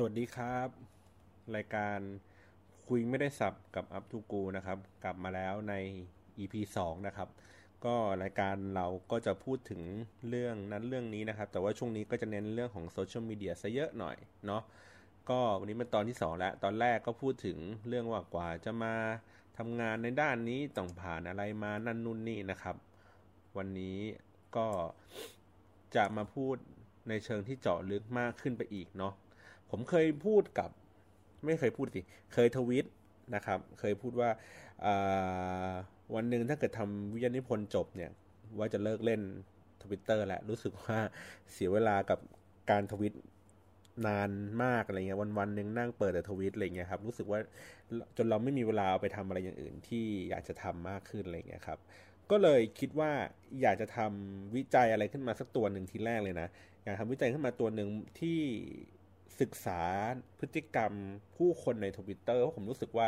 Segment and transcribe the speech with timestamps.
[0.00, 0.68] สวัสดีครับ
[1.56, 1.98] รายการ
[2.88, 5.74] คุยไม่ได้สับกับอัพทูกูนะครับ กลับมาแล้วใน
[6.38, 7.28] EP 2 นะครับ
[7.84, 9.82] ก็รายการเราก็จะพูดถึง
[10.28, 14.16] เรื่องนั้นเรื่องนี้นะครับ แต่ว่าช่วงนี้ก็จะเน้นเรื่องของโซเชียลมีเดียซะเยอะหน่อย
[14.46, 14.62] เนาะ
[15.30, 17.58] ก็วันนี้เป็นตอนที่ 2 แล้ว ตอนแรกก็พูดถึง
[17.88, 18.94] เรื่องว่ากว่าจะมา
[19.58, 22.76] ทำงานในด้านนี้ต้องผ่านอะไรมานั่นนู่นนี่นะครับ
[23.56, 23.98] วันนี้
[24.56, 24.66] ก็
[25.96, 26.56] จะมาพูด
[27.08, 29.14] ในเชิงที่เจาะลึกมากขึ้นไปอีกเนาะ
[29.70, 30.70] ผมเคยพูดกับ
[31.44, 32.00] ไม่เคยพูดสิ
[32.34, 32.86] เคยทวิต
[33.34, 34.30] นะครับ เคยพูดว่า
[36.14, 38.10] วันหนึ่งถ้าเกิดทำวิทยานิพนธ์จบเนี่ย
[38.58, 39.20] ว่าจะเลิกเล่น
[39.82, 40.98] ทวิตเตอร์แหละ รู้สึกว่า
[41.52, 42.18] เสียเวลากับ
[42.70, 43.14] การทวิต
[44.06, 44.30] นาน
[44.64, 47.38] มากอะไรเงี้ยวันวันหนึ่งนั่งเปิดแต่ทวิตอะไรเงี้ยครับรู้สึกว่า
[48.16, 51.78] จนเราไม่มีเวลาไปทำอะไรอย่างอื่นที่อยากจะทำมากขึ้นอะไรเงี้ยครับ
[52.30, 53.10] ก็เลยคิดว่า
[53.62, 56.48] อยากจะทำวิจัยอะไรขึ้นมาสักตัวหนึ่งทีแรกเลยนะ
[56.84, 57.88] อยากทำวิจัยขึ้นมาตัวหนึ่ง
[58.20, 58.40] ที่
[59.40, 59.80] ศึกษา
[60.38, 60.92] พฤติกรรม
[61.36, 63.06] ผู้คนในทวิตเตอร์เพราะผมรู้สึกว่า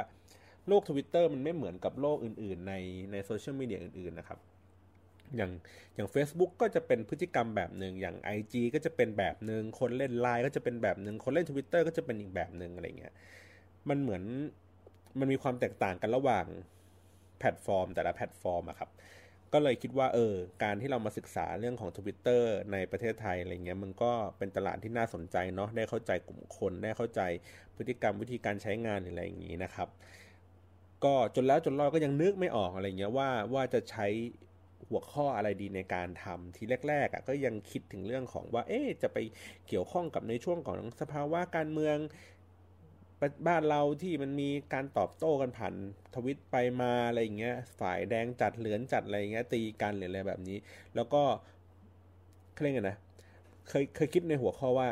[0.69, 2.75] โลกทวิตเตอร์มันไม่เหมือนกับโลกอื่น ๆ ใน
[3.13, 4.39] ในโซเชียลมีเดียอื่น ๆ นะครับ
[5.37, 5.51] อย่าง
[5.95, 13.15] อย่าง Facebook ก็จะเป็นพฤติกรรมแบบหนึ่งอย่าง IG ก็จะเป็นแบบหนึ่งคนเล่นไลน์ก็จะเป็นแบบหนึ่งคนเล่น Twitter ก็จะเป็นอีกแบบหนึ่งอะไรเงี้ย
[13.89, 14.23] มันเหมือน
[15.19, 16.47] มันมีความแตกต่างกันระหว่าง
[17.39, 18.91] แพลตฟอร์ม แต่ละแพลตฟอร์มอะครับ
[19.53, 27.21] ก็เลยคิดว่าเออการที่เรามาศึกษาเรื่องของ Twitter ในประเทศไทยอะไรเงี้ยมันก็เป็นตลาดที่น่าสนใจเนาะได้เข้าใจกลุ่มคนได้เข้าใจ
[27.77, 29.89] พฤติกรรมวิธีการใช้งานอะไรอย่างนี้นะครับ
[31.05, 34.07] ก็จนแล้วจนรอดก็ยังนึกไม่ออกอะไรเงี้ยว่าว่าจะใช้
[34.89, 39.19] หัวข้ออะไรดีในการทำทีแรกๆอะ่ะก็ยังคิดถึงเรื่องของว่า เอ๊จะไป
[39.69, 41.97] เกี่ยวข้องกับในช่วงของสภาวะการเมือง
[43.47, 45.75] บ้านเราที่มันมีการตอบโต้กันผ่าน
[46.15, 50.59] ทวิตไปมาอะไรอย่างเงี้ย ฝ่ายแดงจัดเหลืองจัดอะไรเงี้ยตีกันหรืออะไรแบบนี้
[50.95, 51.23] แล้วก็
[52.55, 52.97] เคร่งกันนะ
[53.69, 54.89] เคยเคยคิดในหัวข้อว่า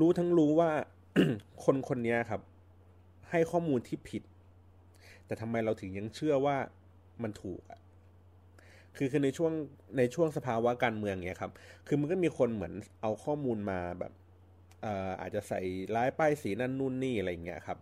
[0.00, 0.70] รู้ทั้งรู้ว่า
[1.64, 2.40] คนคนนี้ครับ
[3.30, 4.22] ให้ข้อมูลที่ผิด
[5.26, 6.56] แต่ทำไมเราถึงยังเชื่อว่า
[7.22, 7.78] มันถูกอะ
[8.96, 9.52] คือคือในช่วง
[9.98, 11.52] ในช่วงสภาวะการเมืองเนี้ยครับ
[11.86, 12.72] คือมันก็มีคนเหมือน
[13.02, 14.12] เอาข้อมูลมาแบบ
[15.20, 15.60] อาจจะใส่
[15.96, 17.78] ร้ายป้ายสีนั่นนู่นนี่อะไรเงี้ยครับ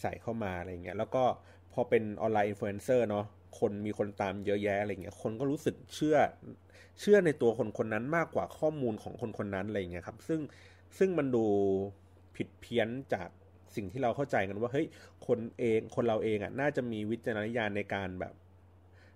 [0.00, 1.24] ใส่เข้ามาอะไรเงี้ยแล้วก็
[1.72, 3.26] พอเป็นออนไลน์อินฟลูเอนเซอร์เนาะ
[3.58, 6.16] คนมีคนตามเยอะแยะอะไรเงี้ยคนก็รู้สึกเชื่อ
[7.00, 10.40] เชื่อในตัวคนคนนั้นมากกว่าข้อมูลของคนคนนั้นอะไรเงี้ยครับซึ่ง
[10.98, 11.44] ซึ่งมันดู
[12.36, 13.28] ผิดเพี้ยนจาก
[13.76, 14.86] สิ่งที่เราเข้าใจกันว่าเฮ้ย
[15.26, 18.34] คนเองคนเราเองอะน่าจะมีวิจารณญาณในการแบบ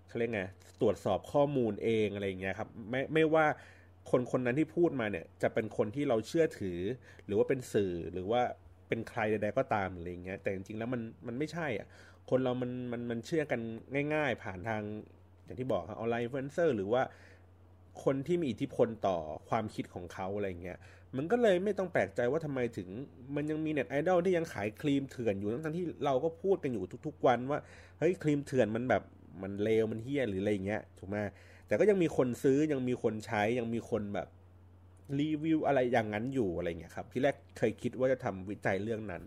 [0.08, 0.42] เขาเรียกไง
[0.80, 3.46] ตรวจสอบข้อมูลเองอะไรเงี้ยครับไม่ไม่ว่า
[4.10, 6.78] คนคนนั้นที่พูดมาเนี่ย จะเป็นคนที่เราเชื่อถือ
[7.26, 8.42] หรือว่าเป็นสื่อหรือว่า
[8.88, 11.86] เป็นใครใดๆก็ตามอะไรเงี้ยแต่จริงๆแล้วมันมันไม่ใช่อะ
[12.30, 13.60] คนเรามันมันมันเชื่อกัน
[14.14, 14.82] ง่าย ๆ ผ่านทาง
[15.44, 17.02] อย่างที่บอกครับออนไลน์อินฟลูเอนเซอร์หรือว่า
[18.04, 19.16] คนที่มีอิทธิพลต่อ
[19.48, 20.78] ความคิดของเขาอะไรเงี้ย
[21.16, 22.88] มันก็เลยไม่ต้องแปลกใจว่าทำไมถึง
[23.36, 27.60] มันยังมีเน็ตไอดอลที่ยังขายครีมเถื่อนอยู่ทั้งที่เราก็พูดกันอยู่ทุก ๆ วันว่า
[27.98, 29.02] เฮ้ยครีมเถื่อนมันแบบ
[29.42, 31.16] มันเลวมันเฮี้ยหรืออะไรเงี้ยถูกไหม
[31.66, 34.28] แต่ก็ยังมีคนซื้อยังมีคนใช้ยังมีคนแบบ
[35.20, 39.22] รีวิวอะไรอย่างนั้นอยู่อะไรเงี้ยครับ ที่แรกเคยคิดว่าจะทำวิจัยเรื่องนั้น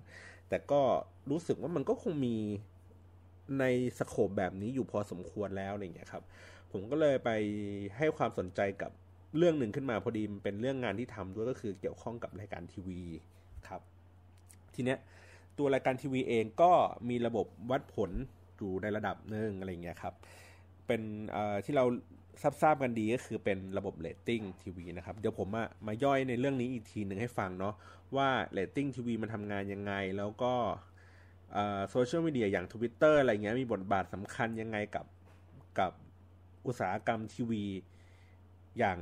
[0.50, 0.82] แต่ก็
[1.30, 2.36] รู้สึกว่ามันก็คงมี
[3.60, 3.66] ใน
[4.00, 6.24] สโคปแบบนี้อยู่พอสมควรแล้วอะไรเงี้ยครับ
[6.72, 7.30] ผมก็เลยไป
[7.98, 8.92] ให้ความสนใจกับ
[9.38, 13.02] เรื่องหนึ่งขึ้นมาพอดีมันเป็นเรื่องงานที่ทำด้วยก็คือเกี่ยวข้องกับรายการทีวี
[13.68, 13.82] ครับ
[14.76, 14.98] ทีเนี้ย
[15.58, 16.72] ตัวรายการทีวีเองก็
[17.10, 18.12] มีระบบวัดผล
[18.58, 20.14] อยู่ในระดับหนึ่งอะไรเงี้ยครับ
[20.88, 21.02] เป็น
[21.66, 21.86] ที่เรา
[22.62, 27.74] ทราบกันดีก็คือเป็นระบบเรตติ้งทีวีนะครับ เดี๋ยวผมมามาย่อยในเรื่องนี้อีกทีหนึ่งให้ฟังเนาะ
[28.16, 30.54] ว่าเรตติ้งทีวีมันทำงานยังไง แล้วก็
[31.90, 35.06] โซเชียลมีเดียอย่าง Twitter อะไรเงี้ยมีบทบาทสำคัญยังไงกับ
[35.80, 35.92] กับ
[36.68, 37.64] อุตสาหกรรมทีวี
[38.80, 39.00] อย่าง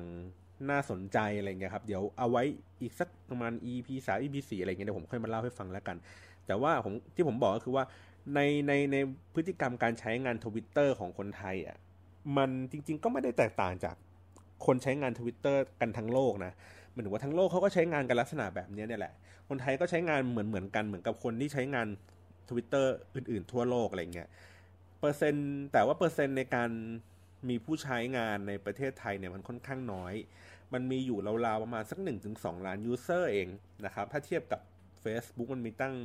[0.70, 2.44] น่าสนใจอะไรเงี้ยครับ เดี๋ยวเอาไว้
[2.82, 5.98] อีกสักประมาณ EP สาม EP สี่อะไรเงี้ยเดี๋ยวผมค่อยมาเล่าให้ฟังแล้วกัน
[6.48, 7.86] แต่ว่าผมที่ผมบอกก็คือว่า
[8.36, 8.98] ในในใน
[9.34, 11.78] พฤติกรรมการใช้งานทวิตเตอร์ของคนไทยอะ
[12.38, 13.96] มันจริง ๆ ก็ไม่ได้แตกต่างจาก
[14.66, 16.54] คนใช้งานทวิตเตอร์กันทั้งโลกนะ
[16.92, 19.14] หมายถึงว่าทั้งโลกเขาก็ใช้งานกันลักษณะแบบนี้เนี่ยแหละ
[19.50, 21.88] คนไทยก็ใช้งานเหมือนเหมือนกันเหมือนกับคนที่ใช้งาน
[22.50, 24.30] ทวิตเตอร์อื่น ๆ ทั่วโลกอะไรเงี้ย
[25.00, 26.70] เปอร์เซ็นต์แต่ว่าเปอร์เซ็นต์ในการ
[27.50, 30.14] มีผู้ใช้งานในประเทศไทยเนี่ยมันค่อนข้างน้อย
[30.74, 32.00] มันมีอยู่ราวๆประมาณสัก
[32.34, 33.48] 1-2 ล้าน user เอง
[33.86, 34.62] นะครับ ถ้าเทียบกับ
[35.04, 35.96] Facebook มันมีตั้ง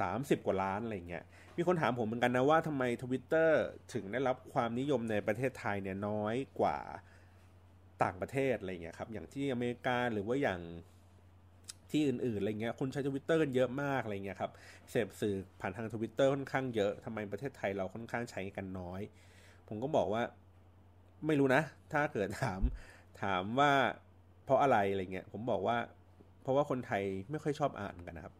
[0.00, 1.24] สามสิบกว่าล้านอะไรเงี้ย
[1.56, 3.62] มีคนถามผมเหมือนกันนะว่าทำไมทวิตเตอร์
[3.94, 6.78] ถึงได้รับความนิยมในประเทศไทยเนี่ยน้อยกว่า
[8.02, 10.60] ต่างประเทศอะไรเงี้ยครับ อย่างที่อเมริกาหรือว่าอย่าง
[11.90, 14.52] ที่อื่นๆอะไรเงี้ย คนใช้ทวิตเตอร์กันเยอะมากอะไรเงี้ยครับ
[14.90, 19.00] เสพสื่อผ่านทางทวิตเตอร์ค่อนข้างเยอะทำไมประเทศไทยเราค่อนข้างใช้กันน้อย
[19.68, 20.22] ผมก็บอกว่า
[21.26, 21.62] ไม่รู้นะ
[21.92, 22.60] ถ้าเกิดถาม
[23.22, 23.72] ถามว่า
[24.44, 25.78] เพราะอะไรอะไรเงี้ย ผมบอกว่า
[26.42, 28.34] เพราะว่าคนไทยไม่ค่อยชอบอ่านกันนะครับ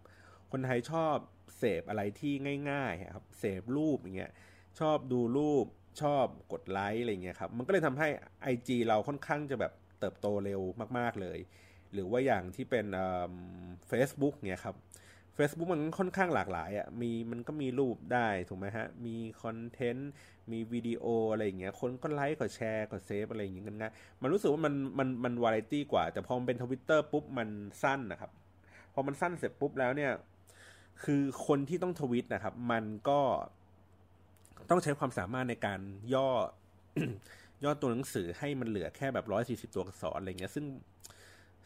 [0.52, 1.16] คนไทยชอบ
[1.58, 2.32] เสพอะไรที่
[2.70, 4.32] ง่ายๆครับเสพรูปอย่างเงี้ย
[4.80, 5.66] ชอบดูรูป
[6.02, 8.08] ชอบกดไลค์อะไรเงี้ยครับมันก็เลยทำให้
[8.52, 10.60] IG เราค่อนข้างจะแบบเติบโตเร็ว
[10.98, 11.38] มาก ๆ เลย
[11.92, 12.86] หรือว่าอย่างที่เป็น
[13.88, 14.76] เฟซบุ๊กเนี่ยครับ
[15.36, 20.10] Facebook มันค่อนข้างหลากหลายอะ่ะมีมันก็มีรูปได้ถูกไหมฮะ มีcontent
[20.52, 27.48] มีวิดีโออะไรอย่างเงี้ยคนก็ไลค์ก็แชร์ก็ save อะไรอย่างเงี้ยกันง่ายมันรู้สึกว่ามันมันมันวาไรตี้กว่า แต่พอมันเป็นทวิตเตอร์ปุ๊บมัน
[27.82, 28.30] สั้นนะครับ
[28.94, 30.12] พอมันสั้นเสร็จปุ๊บแล้วเนี่ย
[31.04, 33.20] คือคนที่ต้องทวิตนะครับ มันก็
[34.70, 35.80] ต้องใช้ความสามารถในการ
[36.14, 36.28] ย่อ
[37.64, 40.66] ย่อตัวหนังสือให้มันเหลือแค่แบบร้อยสี่สิบตัวอักษรอะไรเงี้ย ซึ่ง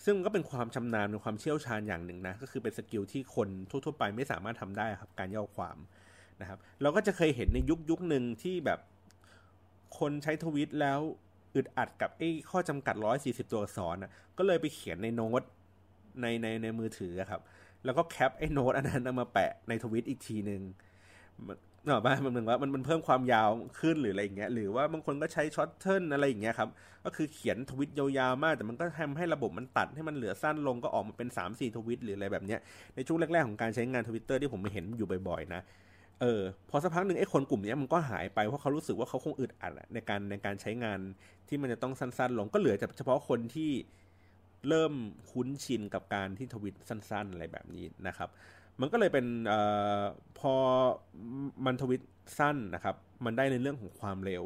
[0.05, 5.77] ซึ่งก็เป็นความชำนาญเป็นความเชี่ยวชาญอย่างหนึ่งนะ ก็คือเป็น skill ที่คนทั่วๆไปไม่สามารถทำได้ครับ การย่อความ
[6.41, 8.81] นะครับ เราก็จะเคยเห็นในยุคยุคหนึ่งที่แบบ
[9.99, 11.01] คนใช้ทวิตแล้ว
[11.55, 15.43] อึดอัดกับไอ้ข้อจำกัดร้อยสี่สิบตัวอักษรนะก็เลยไปเขียนในโน้ต
[16.21, 17.41] ในในในมือถือครับ
[17.85, 20.63] แล้วก็ cap ไอ้โน้ตอันนั้นมาแปะในทวิตอีกทีหนึ่ง
[21.85, 23.51] เนอะบ้ามันเหมือนว่ามันมันเพิ่มความยาว
[23.81, 26.69] ขึ้นหรืออะไรอย่างเงี้ยหรือว่าบางคนก็ใช้ shorten อะไรอย่างเงี้ยครับ
[27.05, 32.61] ก็คือเขียนทวิตยาวๆมาก แต่มันก็ทำให้ระบบมันตัดให้มันเหลือสั้นลงก็ออกมาเป็น 3 4 ทวิตหรืออะไรแบบเนี้ย
[32.97, 35.61] ในช่วงแรกๆของการใช้งานทวิตเตอร์ที่ผมเห็นอยู่บ่อยๆนะ
[36.21, 40.99] เออพอสักพักหนึ่งไอ้คนกลุ่มนี้มันก็หายไปเพราะเขารู้สึกว่าเขาคงอึดอัดในการในการใช้งาน
[41.49, 43.71] ที่มันจะต้องสั้นๆ ลงก็เหลือเฉพาะคนที่
[44.69, 44.93] เริ่ม
[45.31, 48.29] คุ้นชินกับการที่ทวิตสั้น ๆ อะไรแบบนี้นะครับ
[48.81, 49.55] มันก็เลยเป็นอ
[50.39, 50.55] พอ
[51.67, 52.03] มันทวิต
[52.39, 54.45] สั้นนะครับ มันได้ในเรื่องของความเร็ว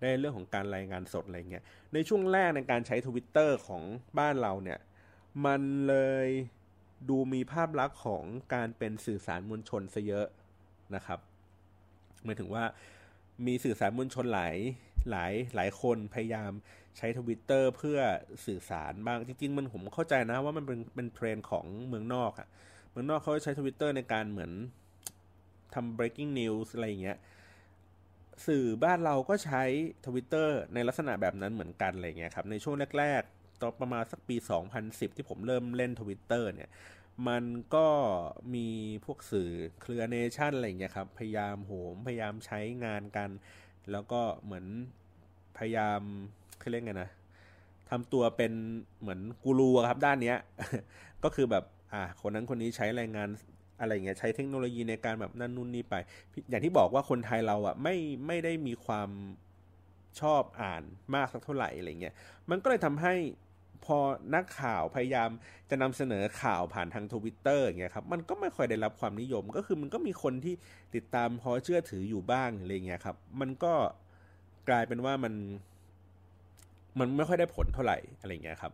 [0.00, 3.82] ได้เรื่องของการรายงานสดอะไรเงี้ย ในช่วงแรกในการใช้ทวิตเตอร์ของ
[4.18, 4.78] บ้านเราเนี่ย
[5.46, 5.94] มันเล
[6.26, 6.28] ย
[7.08, 8.24] ดูมีภาพลักษณ์ของ
[8.54, 10.26] การเป็นสื่อสารมวลชนซะเยอะ
[10.94, 11.20] นะครับ
[12.24, 12.64] หมายถึงว่า
[13.46, 14.56] มีสื่อสารมวลชนหลาย
[15.10, 16.52] หลายหลายคนพยายาม
[16.96, 17.98] ใช้ทวิตเตอร์เพื่อ
[18.46, 22.48] สื่อสารบ้างจริง ๆ มันผมเข้าใจนะว่ามันเป็นเป็นเทรนด์ของเมืองนอกอะ
[22.90, 24.52] เมืองนอกเขาใช้ทวิตเตอร์ในการเหมือน
[25.74, 27.18] ทำ breaking news อะไรอย่างเงี้ย
[28.46, 29.62] สื่อบ้านเราก็ใช้
[30.06, 34.36] ทวิตเตอร์ในลักษณะแบบนั้นเหมือนกันอะไรเงี้ยครับในช่วงแรกๆตอนประมาณสักปี
[34.76, 36.70] 2010 ที่ผมเริ่มเล่นทวิตเตอร์เนี่ย
[37.28, 37.44] มัน
[37.74, 37.88] ก็
[38.54, 38.68] มี
[39.04, 39.50] พวกสื่อ
[39.80, 43.30] เครือเนชั่นอะไรเงี้ยครับ พยายามโหม พยายามใช้งานกัน
[43.92, 44.66] แล้วก็เหมือน
[45.56, 46.00] พยายาม
[46.58, 47.10] เขาเรียกไงนะ
[47.90, 48.52] ทำตัวเป็น
[49.00, 50.38] เหมือนกูรูครับด้านเนี้ย
[51.24, 53.28] ก็คือแบบอะคนนั้นคนนี้ใช้แรงงาน
[53.80, 55.94] อะไรเงี้ยใช้เทคโนโลยีในการแบบนั่นนู่นนี่ไป
[56.50, 57.96] อย่างที่บอกว่าคนไทยเราอะไม่
[58.26, 59.10] ไม่ได้มีความ
[60.20, 60.82] ชอบอ่าน
[61.14, 62.14] มากสักเท่าไหร่อะไรเงี้ย
[62.50, 63.14] มันก็เลยทำให้
[63.84, 63.98] พอ
[64.34, 65.30] นักข่าวพยายาม
[65.70, 70.54] จะนำเสนอข่าวผ่านทางทวิตเตอร์อย่างเงี้ยครับมันก็ไม่ค่อยได้รับความนิยม ก็คือมันก็มีคนที่
[70.94, 73.72] ติดตามพอเชื่อถืออยู่บ้างอะไรเงี้ยครับ มันก็
[74.68, 75.34] กลายเป็นว่ามัน
[76.98, 78.72] มันไม่ค่อยได้ผลเท่าไหร่อะไรเงี้ยครับ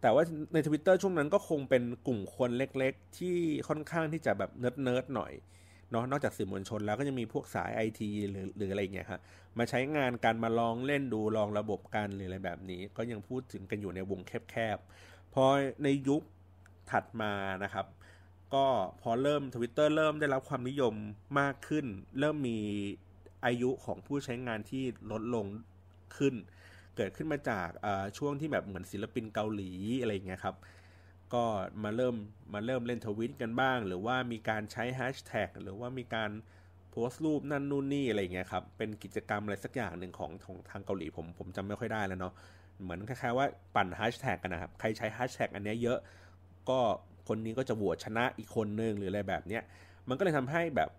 [0.00, 3.36] แต่ว่าในทวิตเตอร์ช่วงนั้นก็คงเป็นกลุ่มคนเล็ก ๆ ที่
[3.68, 5.32] ค่อนข้างที่จะแบบ nerd nerd หน่อย
[5.90, 9.20] เนาะนอกจากสื่อมวลชนแล้วก็จะมีพวกสายไอทีหรือหรืออะไรเงี้ยครับ
[9.58, 14.20] มาใช้งานการมาลองเล่นดูลองระบบกันหรืออะไรแบบนี้ ก็ยังพูดถึงกันอยู่ในวง
[14.50, 15.44] แคบๆพอ
[15.84, 16.22] ในยุค
[16.90, 17.32] ถัดมา
[17.64, 17.86] นะครับ
[18.54, 18.66] ก็
[19.02, 20.94] พอเริ่มทวิตเตอร์เริ่มได้รับความนิยม
[21.40, 21.86] มากขึ้น
[22.18, 22.58] เริ่มมี
[23.44, 25.46] อายุของผู้ใช้งานที่ลดลง
[26.16, 26.34] ขึ้น
[26.96, 27.68] เกิดขึ้นมาจาก
[28.18, 29.70] ช่วงที่แบบเหมือนศิลปินเกาหลี
[30.00, 30.56] อะไรเงี้ยครับ
[31.34, 31.44] ก็
[31.84, 32.14] มาเริ่ม
[32.54, 36.30] มาเริ่มเล่นทวิตกันบ้าง หรือว่ามีการใช้แฮชแท็กหรือว่ามีการ
[36.90, 42.34] โพสต์รูปนั่นนู่นนี่อะไรเงี้ยครับ เป็นกิจกรรมอะไรสักอย่างหนึ่งของของทางเกาหลีผมผมจำไม่ค่อยได้แล้วเนาะ
[42.82, 45.98] เหมือนคล้ายๆว่าปั่นแฮชแท็กกันนะครับ ใครใช้แฮชแท็กอันนี้เยอะ
[46.68, 46.78] ก็
[47.28, 49.62] คนนี้ก็จะโหวตชนะอีกคนนึงหรืออะไรแบบเนี้ย
[50.08, 50.90] มันก็เลยทำให้แบบ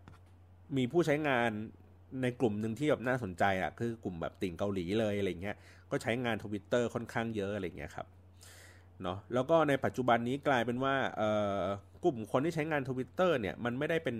[0.77, 1.49] มีผู้ใช้งาน
[2.21, 5.55] ในกลุ่มหนึ่งที่แบบน่าสนใจอะคือกลุ่มแบบติ่งเกาหลีเลยอะไรเงี้ย
[5.91, 8.07] ก็ใช้งานทวิตเตอร์ค่อนข้างเยอะอะไรเงี้ยครับ
[9.03, 10.95] เนาะแล้วก็ในปัจจุบันนี้กลายเป็นว่า
[12.03, 14.17] กลุ่มคนที่ใช้งานทวิตเตอร์เนี่ยมันไม่ได้เป็น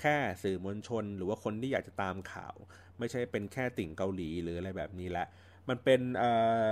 [0.00, 2.54] แค่สื่อมวลชน หรือว่าคนที่อยากจะตามข่าว
[2.98, 5.26] ไม่ใช่เป็นแค่ติ่งเกาหลีหรืออะไรแบบนี้ละ
[5.68, 6.30] มันเป็นเอ่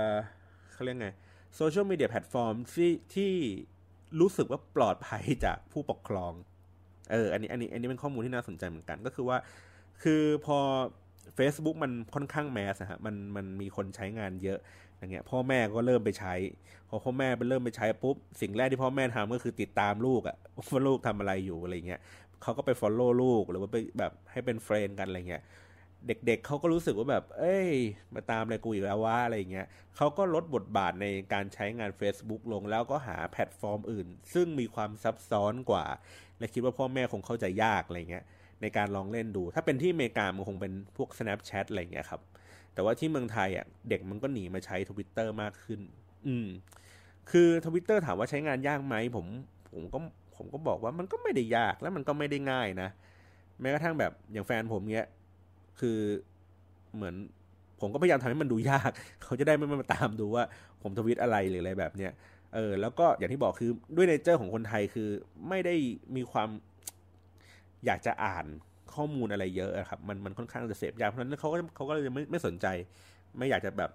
[0.09, 0.11] อ
[0.73, 1.09] เขาเรียกไง
[1.55, 3.31] โซเชียลมีเดียแพลตฟอร์มที่ที่
[4.19, 6.33] รู้สึกว่าปลอดภัยจากผู้ปกครอง
[7.11, 9.37] เออ อันนี้ อันนี้ อันนี้เป็นข้อมูลที่น่าสนใจเหมือนกัน ก็คือว่า
[10.03, 10.57] คือพอ
[11.37, 14.59] Facebook มันค่อนข้าง mass ฮะ มัน มันมีคนใช้งานเยอะ
[14.97, 16.33] อย่างเงี้ยพ่อแม่ก็เริ่มไปใช้
[16.89, 20.35] พอพ่อแม่ไปเริ่มไปใช้ปุ๊บสิ่งแรกที่พ่อแม่ทำก็คือติดตามลูกอะ
[20.71, 21.99] ว่าลูกทำอะไรอยู่อะไรเงี้ย
[22.41, 25.43] เขาก็ไป follow ลูกหรือว่าไปแบบให้เป็น friend กันอะไรเงี้ย
[26.07, 27.69] เด็กๆเขาก็รู้สึกว่าแบบ เอ้ย
[28.13, 35.85] มาตามอะไรกูอีกแล้ววะอะไรเงี้ยเขาก็ลดบทบาทในการใช้งาน Facebook ลงแล้วก็หาแพลตฟอร์มอื่น ซึ่งมีความซับซ้อนกว่า
[36.39, 38.23] และคิดว่าพ่อแม่คงเข้าใจยากอะไรเงี้ย
[38.61, 42.21] ในการลองเล่นดู ถ้าเป็นที่อเมริกามันคงเป็นพวก Snapchat อะไรเงี้ยครับ
[42.75, 45.79] แต่ว่าที่เมืองไทยอะเด็กมันก็หนีมาใช้ Twitter มากขึ้น
[46.27, 46.47] อืม
[47.31, 49.25] คือทวิตเตอร์ถามว่าใช้งานยากไหมผม
[49.71, 49.99] ผมก็
[50.35, 52.89] ผมก็บอกว่ามันก็ไม่ได้ยากแล้วมันก็ไม่ได้ง่ายนะ
[53.61, 55.07] แม้กระทั่งแบบอย่างแฟนผมเนี้ย
[55.79, 55.99] คือ
[56.95, 57.15] เหมือน
[57.81, 58.91] ผมก็พยายามทำให้มันดูยาก
[59.23, 60.43] เขาจะได้ไม่มาตามดูว่า
[60.81, 62.11] ผมทวิตอะไรหรืออะไรแบบเนี้ย
[62.55, 65.09] เออแล้วก็อย่างที่บอกคือด้วย nature ของคนไทยคือ
[65.49, 65.75] ไม่ได้
[66.15, 66.49] มีความ
[67.85, 68.45] อยากจะอ่าน
[68.95, 72.67] ข้อมูลอะไรเยอะครับมันมันค่อนข้างจะเสพยากเพราะฉะนั้นเขาก็เขาก็เลยไม่ไม่สนใจ
[73.37, 73.91] ไม่อยากจะแบบ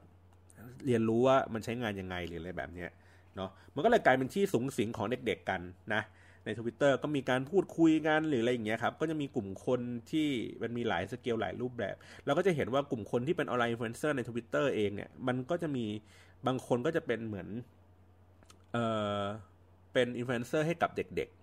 [0.87, 2.91] เรียนรู้ว่ามันใช้งานยังไงหรืออะไรแบบเนี้ย
[3.37, 5.61] เนาะมันก็เลยกลายเป็นที่สุงสิงของเด็กๆกัน
[5.95, 6.03] นะ
[6.45, 9.81] ในทวิตเตอร์ก็มีการพูดคุยกันหรืออะไรอย่างเงี้ยครับ ก็จะมีกลุ่มคน
[10.11, 10.29] ที่
[10.63, 15.85] มันมีหลายสเกลหลายรูปแบบ เราก็จะเห็นว่ากลุ่มคนที่เป็นออนไลน์อินฟลูเอนเซอร์ในทวิตเตอร์เองเนี่ย มันก็จะมี
[16.47, 17.49] บางคนก็จะเป็นเหมือน
[18.73, 18.85] เอ่
[19.21, 19.23] อ
[19.93, 21.40] เป็นอินฟลูเอนเซอร์ให้กับเด็กๆ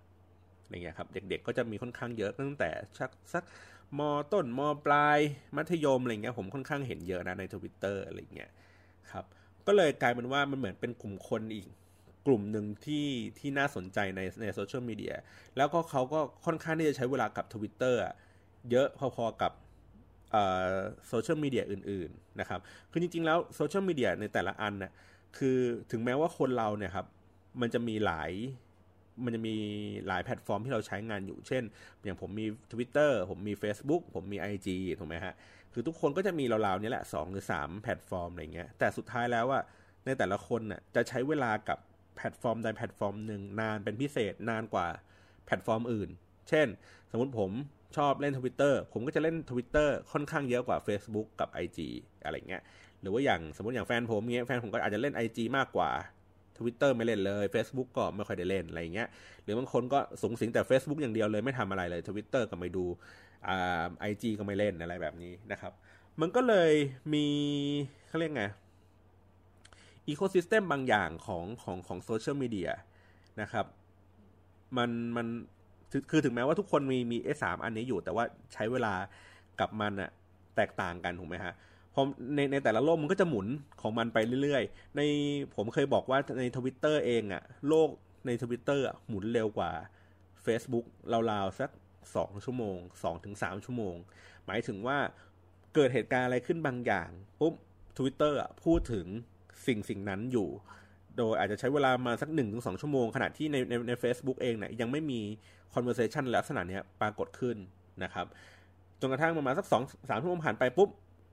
[0.67, 3.43] อะไรเงี้ยครับเด็กๆก็จะมีค่อนข้างเยอะตั้งแต่ชักสัก
[3.99, 4.01] ม
[4.33, 5.19] ต้นมปลาย
[5.55, 8.51] มัธยมอะไรเงี้ยผมค่อนข้างเห็นเยอะนะในทวิตเตอร์อะไรเงี้ย
[9.11, 9.25] ครับ
[9.67, 11.67] ก็เลยกลายเป็นว่ามันเหมือนเป็นกลุ่มคนอีก
[12.27, 13.07] กลุ่มหนึ่งที่
[13.39, 15.13] ที่น่าสนใจในในโซเชียลมีเดีย
[15.57, 17.95] แล้วก็เขาก็ค่อนข้างที่จะใช้เวลากับ Twitter
[18.71, 19.51] เยอะพอๆกับ
[21.07, 22.59] โซเชียลมีเดียอื่นๆนะครับ
[22.91, 24.91] คือจริงๆแล้วโซเชียลมีเดียในแต่ละอันน่ะ
[25.37, 25.57] คือ
[25.91, 27.07] ถึงแม้ว่าคนเราเนี่ยครับ
[27.61, 28.31] มันจะมีหลาย
[29.23, 29.55] มันจะมี
[30.07, 31.63] หลายแพลตฟอร์มที่เราใช้งานอยู่เช่น
[32.03, 34.67] อย่างผมมี Twitter ผมมี Facebook ผมมี IG
[34.99, 35.33] ถูกไหมฮะ
[35.73, 39.61] คือทุกคนก็จะมีราวๆนี้แหละ 2 หรือ 3 แพลตฟอร์มอะไรเงี้ย แต่สุดท้ายแล้วว่า
[40.05, 41.79] ในแต่ละคนน่ะจะใช้เวลากับ
[42.15, 44.87] แพลตฟอร์มใดแพลตฟอร์มหนึ่งนานเป็นพิเศษนานกว่า
[45.45, 46.09] แพลตฟอร์มอื่น
[46.49, 46.67] เช่น
[47.11, 47.51] สมมติผม
[47.97, 51.79] ชอบเล่น Twitter ผมก็จะเล่น Twitter ค่อนข้างเยอะกว่า Facebook กับ IG
[52.23, 52.63] อะไรเงี้ย
[53.01, 55.89] หรือว่าอย่างสมมติอย่างแฟนผมเงี้ยแฟนผมก็อาจจะเล่น IG มากกว่า
[56.59, 59.07] Twitter ไม่เล่นเลย Facebook ก็ไม่ค่อยได้เล่นอะไรเงี้ย
[59.43, 62.85] หรือบางคนก็สุงสิงแต่ Facebook อย่างเดียวเลยไม่ทำอะไรเลย Twitter ก็ไม่ดู
[63.47, 65.73] อ่า IG ก็ไม่เล่นอะไรแบบนี้นะครับ
[66.21, 66.71] มันก็เลย
[67.13, 67.25] มี
[68.07, 68.45] เขาเรียกไง
[70.07, 72.71] ecosystem บางอย่างของของของโซเชียลมีเดีย
[73.41, 73.65] นะครับ
[74.77, 75.27] มันมัน
[76.11, 78.23] คือถึงแม้ว่าทุกคนมีมีเอสามอันนี้อยู่ แต่ว่า
[78.53, 78.93] ใช้เวลา
[79.59, 80.09] กับมันอะ
[80.55, 81.53] แตกต่างกันถูกไหมฮะ
[81.99, 83.47] พอในในแต่ละโลกมันก็จะหมุน
[83.81, 85.01] ของมันไปเรื่อยๆ ใน
[85.55, 87.89] ผมเคยบอกว่าในทวิตเตอร์เองอะโลก
[88.27, 89.71] ในทวิตเตอร์หมุนเร็วกว่า
[90.45, 90.85] Facebook
[91.31, 91.69] ราวๆสัก
[92.15, 93.95] สองชั่วโมงสองถึงสามชั่วโมง
[94.45, 94.97] หมายถึงว่า
[95.75, 97.53] เกิดเหตุการณ์อะไรขึ้นบางอย่างปุ๊บ
[97.97, 99.05] ทวิตเตอร์พูดถึง
[99.67, 100.47] สิ่งสิ่งนั้นอยู่
[101.17, 105.21] โดยอาจจะใช้เวลามาสักหนึ่งถึงสองชั่วโมง ขณะที่ในในใน a c e b o o k เองเนี่ยยังไม่มี
[105.73, 107.57] conversation ลักษณะนี้ปรากฏขึ้น
[108.03, 108.25] นะครับ
[108.99, 110.89] จนกระทั่งประมาณสักสองสามชั่วโมงผ่านไปปุ๊บ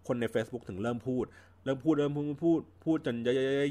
[0.06, 1.24] คนใน Facebook ถึงเริ่มพูด
[1.64, 3.16] เริ่มพูดเริ่มพูดพูดพูดจน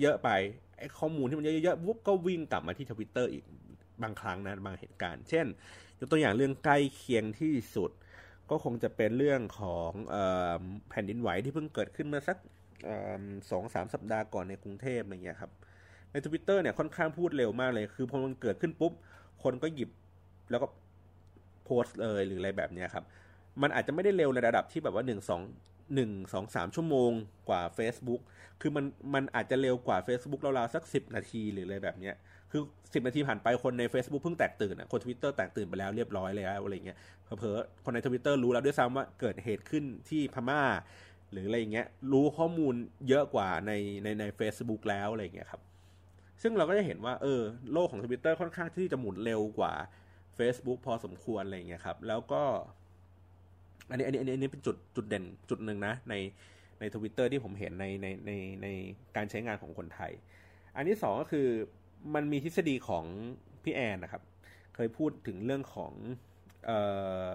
[0.02, 0.30] เยอะๆไป
[0.78, 3.44] ไอ้ข้อมูลที่มันเยอะๆปุ๊บก็วิ่งกลับมาที่ทวิตเตอร์อีก
[4.04, 5.46] บางครั้งนะบางเหตุการณ์ เช่น
[6.00, 7.92] ยกตัวอย่างเรื่องใกล้เคียงที่สุด
[8.50, 9.92] ก็คงจะเป็นเรื่องของ
[10.90, 12.38] แผ่นดินไหวที่เพิ่งเกิดขึ้นเมื่อสัก
[13.52, 15.52] สองสามสัปดาห์ก่อนในกรุงเทพอะไรเงี้ยครับ
[16.12, 18.94] ในทวิตเตอร์เนี่ยค่อนข้างพูดเร็วมากเลย คือพอมันเกิดขึ้นปุ๊บ
[19.44, 19.90] คนก็หยิบ
[20.52, 20.68] แล้วก็
[21.66, 23.04] โพสต์เลยหรืออะไรแบบเนี้ยครับ
[23.62, 25.42] มันอาจจะไม่ได้เร็วในระดับที่แบบว่าหนึ่งสอง
[25.96, 27.12] หนึ่งสองสามชั่วโมง
[27.50, 28.22] กว่า Facebook
[28.62, 32.16] คือมันมันอาจจะเร็วกว่า Facebook ราวๆสักสิบนาทีหรืออะไรแบบเนี้ย
[32.52, 32.62] คือ
[32.94, 40.64] สิบนาทีผ่านไปคนใน Facebook เพิ่งแตกตื่นอะคนทวิตเตอร์แตกตื่นไปแล้วเรียบร้อยแล้วอะไรเงี้ยเผลอๆคนในทวิตเตอร์รู้แล้วด้วยซ้ำว่าเกิดเหตุขึ้นที่พม่า
[41.32, 42.76] หรืออะไรเงี้ยรู้ข้อมูล
[43.08, 43.72] เยอะกว่าใน
[44.04, 45.62] ในใน Facebook แล้วอะไรเงี้ยครับ
[46.42, 49.74] ซึ่งเราก็จะเห็นว่าเออโลกของ Twitter ค่อนข้างที่จะหมุนเร็วกว่า
[50.38, 52.44] Facebook พอสมควรอะไรเงี้ยครับแล้วก็
[53.90, 56.14] อันนี้อันนี้อันนี้เป็นจุดจุดเด่นจุดหนึ่งนะ ใน
[56.80, 58.32] ในทวิตเตอร์ที่ผมเห็นในในใน
[58.64, 58.68] ใน
[59.16, 60.12] การใช้งานของคนไทย
[60.76, 61.48] อันที่สองก็คือ
[62.16, 63.06] มันมีทฤษฎีของ
[63.64, 64.24] พี่แอนนะครับ
[64.76, 65.94] เคยพูดถึงเรื่องของ
[66.66, 66.80] เอ่
[67.24, 67.26] อ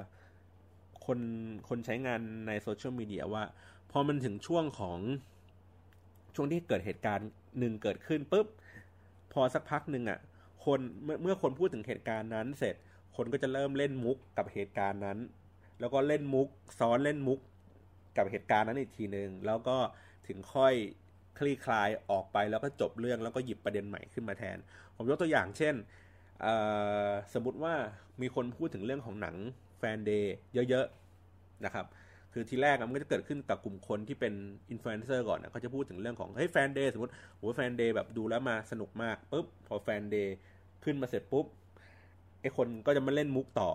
[1.07, 1.21] คน
[1.69, 3.45] คนใช้งานในโซเชียลมีเดียว่า
[3.91, 4.99] พอมันถึงช่วงของ
[6.35, 8.47] ช่วงที่เกิดเหตุการณ์หนึ่งเกิดขึ้นปุ๊บ
[9.33, 10.19] พอสักพักหนึ่งอะ
[10.65, 12.75] คนเมื่อเมื่อคนพูดถึงเหตุการณ์นั้นเสร็จ
[13.17, 15.19] คนก็จะเริ่มเล่นมุกกับเหตุการณ์นั้น
[15.81, 17.39] แล้วก็เล่นมุกซ้อนเล่นมุก
[18.17, 19.77] กับเหตุการณ์นั้นอีกทีหนึ่งแล้วก็
[20.29, 20.75] ถึงค่อย
[21.39, 24.57] คลี่คลายออกไปแล้วก็จบเรื่องแล้วก็หยิบประเด็นใหม่ขึ้นมาแทน
[24.97, 25.75] ผมยกตัวอย่างเช่น
[27.35, 27.75] สมมติว่า
[28.23, 29.37] มีคนพูดถึงเรื่องของหนัง
[29.79, 30.35] แฟนเดย์
[30.69, 31.87] เยอะๆนะครับ
[32.33, 34.35] คือทีแรกมันก็จะเกิดขึ้นกับกลุ่มคนที่เป็น
[34.71, 40.37] อินฟลูเอนเซอร์ก่อนนะเขาจะพูดถึงเรื่องของเฮ้ยแฟนเดย์สมมติโอ้แฟนเดย์แบบดูแล้วมาสนุกมากปุ๊บพอแฟนเดย์
[40.85, 41.47] ขึ้นมาเสร็จปุ๊บ
[42.41, 43.71] ไอ้คนก็จะมาเล่นมุกต่อ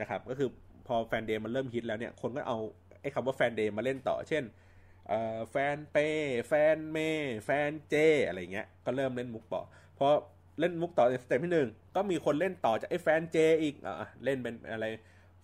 [0.00, 0.48] นะครับ ก็คือ
[0.88, 2.58] พอแฟนเดย์มันเริ่มฮิตแล้วเนี่ย คนก็เอา
[3.00, 4.44] ไอ้คำว่าแฟนเดย์มาเล่นต่อ เช่น
[5.50, 6.08] แฟนเป้
[6.48, 6.98] แฟนเม
[7.44, 7.94] แฟนเจ
[8.26, 9.62] อะไรเงี้ย ก็เริ่มเล่นมุกต่อ
[9.98, 10.06] พอ
[10.60, 14.86] เล่นมุกต่อใน step ที่หนึ่งก็มีคนเล่นต่อจากไอ้แฟนเจอีกอะเล่นเป็นอะไร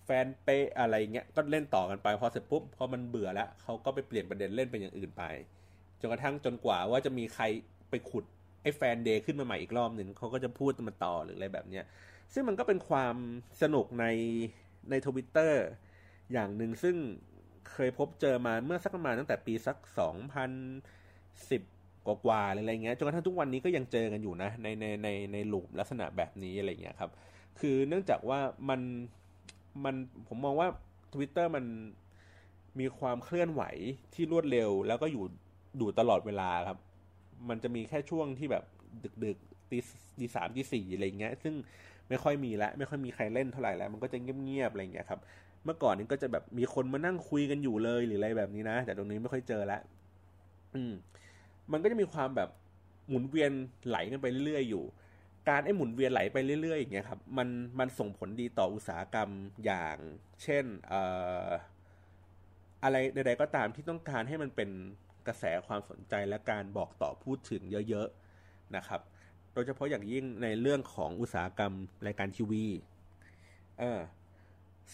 [0.06, 5.24] แฟนเป้อะไรเงี้ยก็เล่นต่อกันไปพอเสร็จปุ๊บพอมันเบื่อแล้วเขาก็ไปเปลี่ยนประเด็นเล่นเป็นอย่างอื่นไป
[6.00, 7.44] จนกระทั่งจนกว่าว่าจะมีใคร
[7.90, 8.24] ไปขุด
[8.62, 11.84] ไอ้แฟนเดย์ขึ้นมาใหม่อีกรอบหนึ่งเขาก็จะพูดมาต่อหรืออะไรแบบเนี้ย
[12.34, 13.16] ซึ่งมันก็เป็นความ
[13.62, 14.06] สนุกใน
[14.90, 15.62] ในทวิตเตอร์
[16.32, 16.96] อย่างหนึ่งซึ่ง
[17.72, 20.50] เคยพบเจอมาเมื่อสักประมาณตั้งแต่ปีสักสองพัน
[21.50, 21.62] สิบ
[22.06, 27.10] กว่าๆอะไรเงี้ยจนกระทั่งทุกวันนี้ก็ยังเจอกันอยู่นะในในในในลูปลักษณะแบบนี้อะไรเงี้ยครับ
[27.60, 28.80] คือเนื่องจากว่ามัน
[29.84, 29.94] มัน
[30.28, 30.68] ผมมองว่า
[31.12, 31.64] Twitter มัน
[32.80, 33.62] มีความเคลื่อนไหว
[34.14, 35.24] ที่รวดเร็ว แล้วก็อยู่
[35.80, 36.78] ดูตลอดเวลาครับ
[37.48, 38.64] มันจะมีแค่ช่วงที่แบบ
[39.24, 39.78] ดึกๆตี
[40.18, 41.54] ตีสามตีสี่อะไรเงี้ย ซึ่ง
[42.08, 45.20] ไม่ค่อยมีและไม่ค่อยมีใครเล่นเท่าไหร่แล้ว มันก็จะเงียบๆอะไรเงี้ยครับ
[45.64, 49.78] เมื่อก่อนนี้ก็จะแบบมีคนมานั่งคุยกันอยู่เลยหรืออะไรแบบนี้นะ แต่ตรงนี้ไม่ค่อยเจอละ
[50.74, 50.92] อืม
[51.72, 52.48] มันก็จะมีความแบบ
[53.08, 53.50] หมุนเวียน
[53.86, 54.84] ไหลกันไปเรื่อยๆอยู่
[55.48, 59.30] การไอ้หมุนเวียนไหลไปเรื่อยๆอย่างเงี้ยครับ มันมันส่งผลดีต่ออุตสาหกรรม
[59.64, 59.96] อย่าง
[60.42, 61.02] เช่นเอ่
[61.46, 61.48] อ
[62.82, 64.70] อะไรใดๆก็ตามที่ต้องการให้มันเป็น
[65.26, 68.08] กระแสความสนใจและการบอกต่อพูดถึงเยอะ
[68.40, 69.00] ๆ นะครับ
[69.54, 71.72] โดยเฉพาะอย่างยิ่งในเรื่องของอุตสาหกรรม
[72.06, 72.64] รายการทีวี
[73.78, 74.00] เออ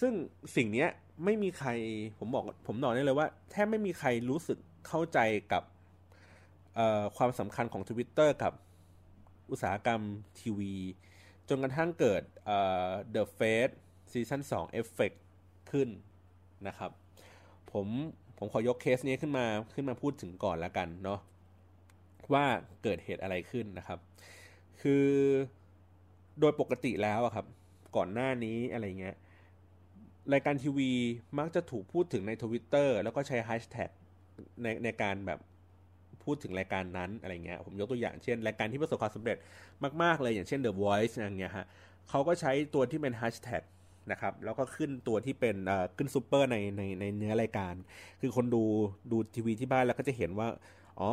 [0.01, 0.13] ซึ่ง
[0.57, 0.89] สิ่งเนี้ย
[1.25, 1.71] ไม่มีใคร
[2.19, 5.19] ผมบอกผมบอกได้เลยว่า แทบไม่มีใครรู้สึกเข้าใจ
[5.53, 5.63] กับ
[7.17, 8.53] ความสำคัญของ Twitter กับ
[9.51, 10.01] อุตสาหกรรม
[10.41, 10.75] ทีวี
[11.49, 12.23] จนกระทั่งเกิด
[13.15, 13.75] The Face
[14.13, 15.17] ซีซั่น2 Effect
[15.71, 15.89] ขึ้น
[16.67, 16.91] นะครับ
[17.73, 17.87] ผม
[18.39, 21.21] ผมขอยกเคสนี้ขึ้นมาขึ้นมาพูดถึงก่อนแล้วกันเนาะ
[22.33, 22.45] ว่า
[22.83, 23.99] เกิดเหตุอะไรขึ้นนะครับ
[24.83, 25.07] คือ
[26.41, 27.47] โดยปกติแล้วอะครับ
[27.97, 29.17] ก่อนหน้านี้อะไรเงี้ย
[30.33, 30.91] รายการทีวี
[31.39, 33.91] มักจะถูกพูดถึงในทวิตเตอร์แล้วก็ใช้แฮชแท็ก
[34.63, 35.41] ในในการแบบ
[36.25, 39.37] พูดถึงรายการนั้นอะไรเงี้ยผมยกตัวอย่างเช่น รายการที่ประสบความสำเร็จ
[40.03, 41.67] มาก ๆ เลยอย่างเช่น The Voice อะไรเงี้ยฮะ
[42.09, 43.63] เขาก็ใช้ตัวที่เป็นแฮชแท็ก
[44.11, 45.57] นะครับแล้วก็ขึ้นตัวที่เป็น
[45.97, 47.75] ขึ้นซูเปอร์ในในในเนื้อรายการ
[48.21, 48.63] คือคนดู
[49.13, 50.49] ดูทีวีที่บ้านแล้วก็จะเห็นว่า
[51.01, 51.13] อ๋อ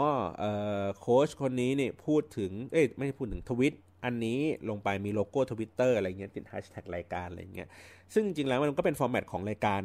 [0.99, 3.73] โค้ชคนนี้เนี่ยพูดถึง เอ้ยไม่ใช่พูดถึงทวิต
[4.05, 4.39] อันนี้
[4.69, 7.67] ลงไปมีโลโก้ทวิตเตอร์อะไรเงี้ยติดแฮชแท็กรายการอะไรเงี้ย
[8.13, 9.81] ซึ่งจริงแล้วมันก็เป็น format ของรายการ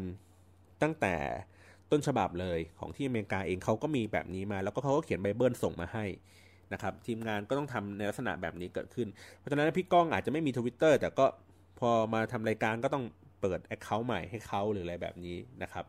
[0.83, 1.15] ตั้งแต่
[1.91, 6.05] ต้นฉบับเลยของที่อเมริกาเองเขาก็มีแบบนี้มา แล้วก็เขาก็เขียนไบเบิลส่งมาให้
[6.73, 11.27] นะครับทีมงานก็ต้องทำในลักษณะแบบนี้เกิดขึ้น เพราะฉะนั้นพี่ก้องอาจจะไม่มีทวิตเตอร์แต่ก็
[11.81, 13.05] พอมาทำรายการก็ต้อง
[13.41, 15.85] เปิด account ใหม่ให้เขาหรืออะไรแบบนี้นะครับ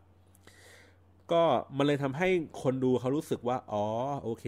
[1.34, 1.44] ก็
[1.78, 2.28] มันเลยทำให้
[2.62, 3.86] คนดูเขารู้สึกว่า อ๋อ
[4.24, 4.46] โอเค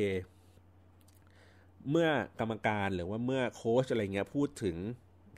[1.89, 4.75] เมื่อกรรมการหรือว่าเมื่อโค้ชอะไรเงี้ยพูดถึง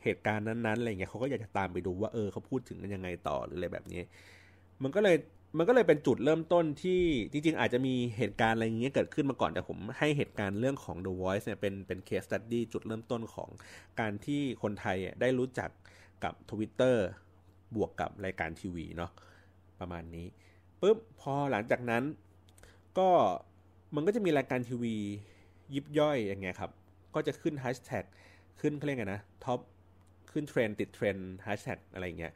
[0.04, 4.02] เหตุการณ์นั้นๆอะไรเงี้ยเขาก็อยากจะตามไปดูว่าเออเขาพูดถึงกันยังไงต่อหรืออะไรแบบนี้
[4.84, 5.18] มันก็เลย
[5.58, 13.50] มันก็เลยเป็นจุดเริ่มต้นที่จริง ๆ อาจจะมีเหตุการณ์อะไรเงี้ยเกิดขึ้นมาก่อนแต่ผมให้เหตุการณ์เรื่องของ The Voice เนี่ยเป็นเป็น case study จุดเริ่มต้นของ
[14.00, 15.70] การที่คนไทยได้รู้จัก
[16.24, 16.96] กับ Twitter
[17.76, 19.12] บวกกับรายการทีวีเนาะ
[19.80, 20.26] ประมาณนี้
[20.82, 22.04] ปุ๊บพอหลังจากนั้น
[22.98, 23.10] ก็
[23.96, 24.96] มันก็จะมีรายการทีวี
[25.74, 26.72] ยิบย่อยอย่างเงี้ยครับ
[27.16, 28.06] ก็จะขึ้นแฮชแท็ก
[28.62, 29.60] ขึ้นเขาเรียกไงนะ top
[30.32, 32.34] ขึ้นเทรนติดเทรนแฮชแท็กอะไรเงี้ย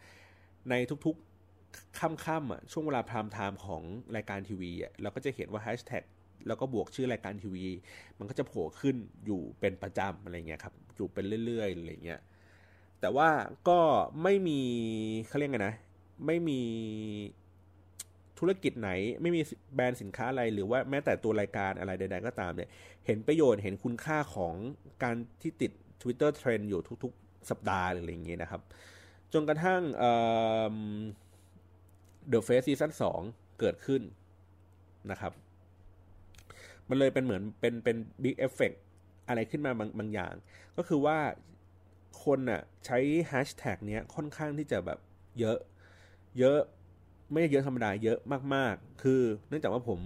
[0.70, 0.74] ใน
[1.06, 3.82] ทุกๆค่ำๆอะช่วงเวลาพรามไทม์ของ
[4.16, 6.04] รายการทีวีอะเราก็จะเห็นว่าแฮชแท็ก
[6.48, 7.66] แล้วก็บวกชื่อรายการทีวี
[8.20, 12.22] มันก็จะโผล่ขึ้นอยู่เป็นประจำอะไรเงี้ยครับอยู่เป็นเรื่อยๆอะไรเงี้ย
[13.00, 13.30] แต่ว่า
[13.70, 13.80] ก็
[14.24, 14.60] ไม่มี
[15.28, 15.76] เขาเรียกไงนะ
[16.26, 16.60] ไม่มี
[18.42, 19.42] ธุรกิจไหนไม่มี
[19.76, 22.70] แบรนด์สินค้าอะไรหรือว่าแม้แต่ตัวรายการอะไรใด ๆ ก็ตามเนี่ย
[23.06, 24.54] เห็นประโยชน์เห็นคุณค่าของ
[25.04, 28.62] การที่ติด Twitter Trend อยู่ทุก ๆ สัปดาห์หรืออะไรอย่างเงี้ยนะครับ
[29.34, 29.82] จนกระทั่ง
[32.32, 33.22] The Face season สอง
[33.60, 34.02] เกิดขึ้น
[35.12, 35.34] นะครับ
[36.90, 38.72] มันเลยเป็นเหมือนเป็นเป็น big effect
[39.28, 40.34] อะไรขึ้นมาบางบางอย่าง
[40.78, 41.18] ก็คือว่า
[42.24, 45.00] คนน่ะใช้แฮชแท็กเนี้ยค่อนข้างที่จะแบบ
[45.40, 45.60] เยอะ
[46.40, 46.60] เยอะ
[47.32, 48.20] ไม่เยอะธรรมดาเยอะ
[48.56, 50.00] มากๆ คือเนื่องจากว่าผม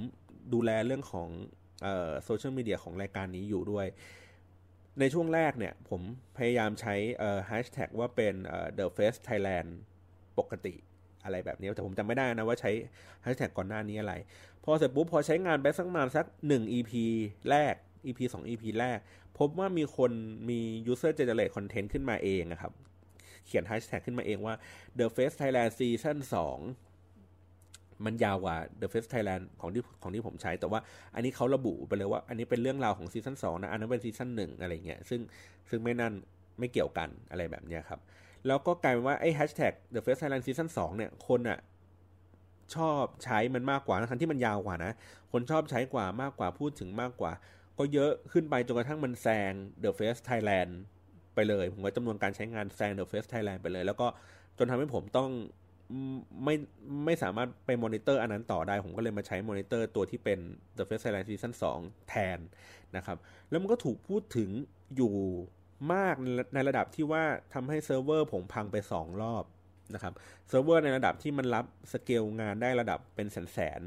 [0.54, 1.30] ดูแลเรื่องของ
[2.24, 3.88] โซเชียลมีเดียของรายการนี้อยู่ด้วย
[5.00, 6.02] ในช่วงแรกเนี่ย ผม
[6.38, 6.96] พยายามใช้
[7.48, 8.34] แฮชแท็กว่าเป็น
[8.78, 9.70] The Face Thailand
[10.40, 10.74] ปกติ
[11.24, 12.72] อะไรแบบนี้ แต่ผมจำไม่ได้นะว่าใช้
[13.24, 14.14] แฮชแท็กก่อนหน้านี้อะไร
[14.64, 16.92] พอเสร็จปุ๊บ พอใช้งานไปสักมาสัก 1 EP
[17.50, 19.00] แรก EP 2 EP แรก
[19.38, 20.12] พบว่ามีคน
[20.50, 20.60] มี
[20.92, 22.72] user generate content ขึ้นมาเองนะครับ
[23.46, 24.56] เขียนแฮชแท็กขึ้นมาเองว่า
[25.00, 26.18] The Face Thailand Season
[26.58, 26.85] 2
[28.05, 30.79] มันยาวกว่า The Face Thailand ของที่ของที่ผมใช้ แต่ว่า
[31.15, 35.21] อันนี้เขาระบุไปเลยว่า อันนี้เป็นเรื่องราวของซีซั่น2นะ อันนั้นเป็นซีซั่น1อะไรเงี้ย ซึ่ง
[35.69, 36.13] ซึ่งไม่นั่น
[36.60, 37.99] ไม่เกี่ยวกันอะไรแบบเนี้ยครับ
[38.47, 41.60] แล้วก็กลายเป็นว่าไอ้แฮชแท็ก The First Thailand Season 2เนี่ย คนอะ
[42.75, 44.91] ชอบใช้มันมากกว่าทั้งที่มันยาวกว่านะ
[45.31, 47.31] คนชอบใช้กว่ามากกว่าพูดถึงมากกว่า
[47.77, 49.51] ก็เยอะขึ้นไปจนกระทั่งมันแซง
[49.84, 50.71] The First Thailand
[51.36, 54.08] ไปเลย ผมว่าจำนวนการใช้งานแซง The First Thailand ไปเลย แล้วก็
[54.58, 55.29] จนทำให้ผมต้อง
[56.43, 56.56] ไม่
[57.06, 60.39] ไม่สามารถไปมอนิเตอร์อันนั้นต่อได้ ผมก็เลยมาใช้มอนิเตอร์ตัวที่เป็น
[60.78, 62.39] The Face Thailand Season 2 แทน
[62.95, 63.17] นะครับ
[63.50, 64.50] แล้วมันก็ถูกพูดถึง
[64.95, 65.15] อยู่
[65.93, 66.15] มาก
[66.54, 69.43] ในระดับที่ว่าทำให้เซิร์ฟเวอร์ผมพังไป 2 รอบ
[69.93, 70.13] นะครับ
[70.50, 73.82] เซิร์ฟเวอร์ในระดับที่มันรับสเกลงานได้ระดับเป็นแสนแสน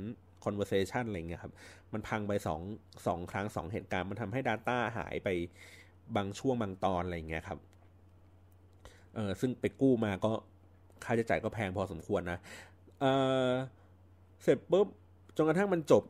[0.44, 1.52] conversation อะไรเงี้ยครับ
[1.92, 2.60] มันพังไปสอง
[3.06, 5.28] สองครั้งสองเหตุการณ์ มันทำให้ Data หายไป
[6.16, 7.58] บางช่วงบางตอนอะไรเงี้ยครับ
[9.14, 10.32] เออซึ่งไปกู้มาก็
[11.04, 12.38] ค่าใช้จ่ายก็แพงพอสมควรนะ
[13.00, 14.86] เเสร็จปุ๊บ
[15.36, 16.02] จนกระทั่งมันจบ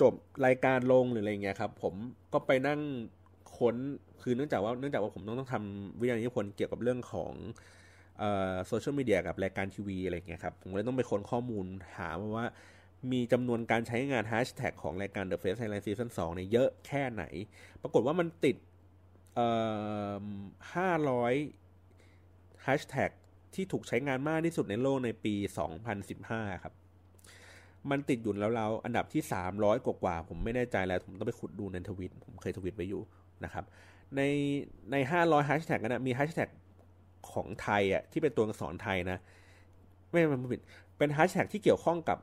[0.00, 0.12] จบ
[0.46, 1.94] รายการลงหรืออะไรเงี้ยครับ ผม
[2.32, 2.80] ก็ไปนั่ง
[3.58, 3.76] ค้น
[4.22, 7.32] คือเนื่องจากว่าเนื่องจากว่าผมต้องต้องทำวิทยานิพนธ์เกี่ยวกับเรื่องของ
[8.66, 12.46] โซเชียลมีเดียกับรายการทีวีอะไรเงี้ยครับ ผมเลยต้องไปค้นข้อมูลหาว่า
[13.12, 17.24] มีจำนวนการใช้งานแฮชแท็กของรายการ The Face Thailand Season 2เนี่ยเยอะแค่ไหน
[17.82, 18.56] ปรากฏว่ามันติด
[20.74, 21.34] ห้าร้อย
[22.62, 23.10] แฮชแท็ก
[23.54, 25.34] ที่ถูกใช้งานมากที่สุดในโลกในปี
[25.98, 26.74] 2015 ครับ
[27.90, 29.22] มันติดอยู่แล้วเราอันดับที่
[29.54, 33.02] 300 กว่าๆผมไม่แน่ใจแล้ว ผมต้องไปขุดดูในทวิต ผมเคยทวิตไว้อยู่
[33.44, 33.64] นะครับ
[34.16, 34.20] ใน
[34.92, 36.48] ใน 500แฮชแท็กนะมีแฮชแท็ก
[37.32, 39.18] ของไทยอะที่เป็นตัวอักษรไทยนะ
[40.10, 40.60] ไม่ไม่ผิด
[40.98, 42.18] เป็นแฮชแท็กที่เกี่ยวข้องกับ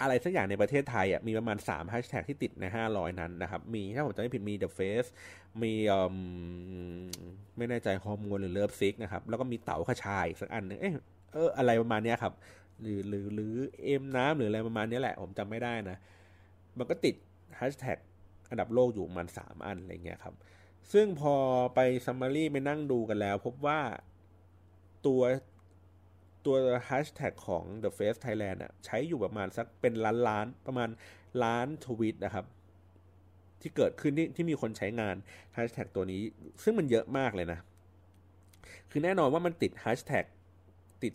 [0.00, 5.08] อะไรสักอย่างในประเทศไทยอะมีประมาณ3แฮชแท็กที่ติดใน 500 นั้นนะครับ มีถ้าผมจำไม่ผิดมี The Face
[5.62, 5.72] มี
[7.56, 10.96] ไม่แน่ใจฮอร์โมนหรือ Love Sick นะครับ แล้วก็มีเต๋าคชาสักอันนึงเออ
[11.32, 12.32] เอออะไรประมาณนี้ครับ
[12.82, 15.96] หรือหรือหรือเอ็มน้ำหรืออะไรประมาณนี้แหละ ผมจำไม่ได้นะ
[16.78, 17.14] มันก็ติด
[17.56, 17.98] แฮชแท็ก
[18.50, 20.34] อันดับโลกอยู่มันสามอันอะไรเงี้ยครับ
[20.92, 21.34] ซึ่งพอ
[21.74, 23.80] ไป summary ไปนั่งดูกันแล้ว พบว่า
[25.06, 25.22] ตัว
[26.46, 30.88] ตัวแฮชแท็กของ The Face Thailand อะใช้อยู่ประมาณสักเป็นล้านล้านประมาณ
[31.44, 32.46] ล้านทวิตนะครับ
[33.60, 35.16] ที่เกิดขึ้นที่ที่มีคนใช้งาน
[35.54, 36.22] แฮชแท็กตัวนี้
[36.62, 37.60] ซึ่งมันเยอะมากเลยนะ
[38.90, 40.24] คือแน่นอนว่ามันติดแฮชแท็ก
[41.02, 41.14] ติด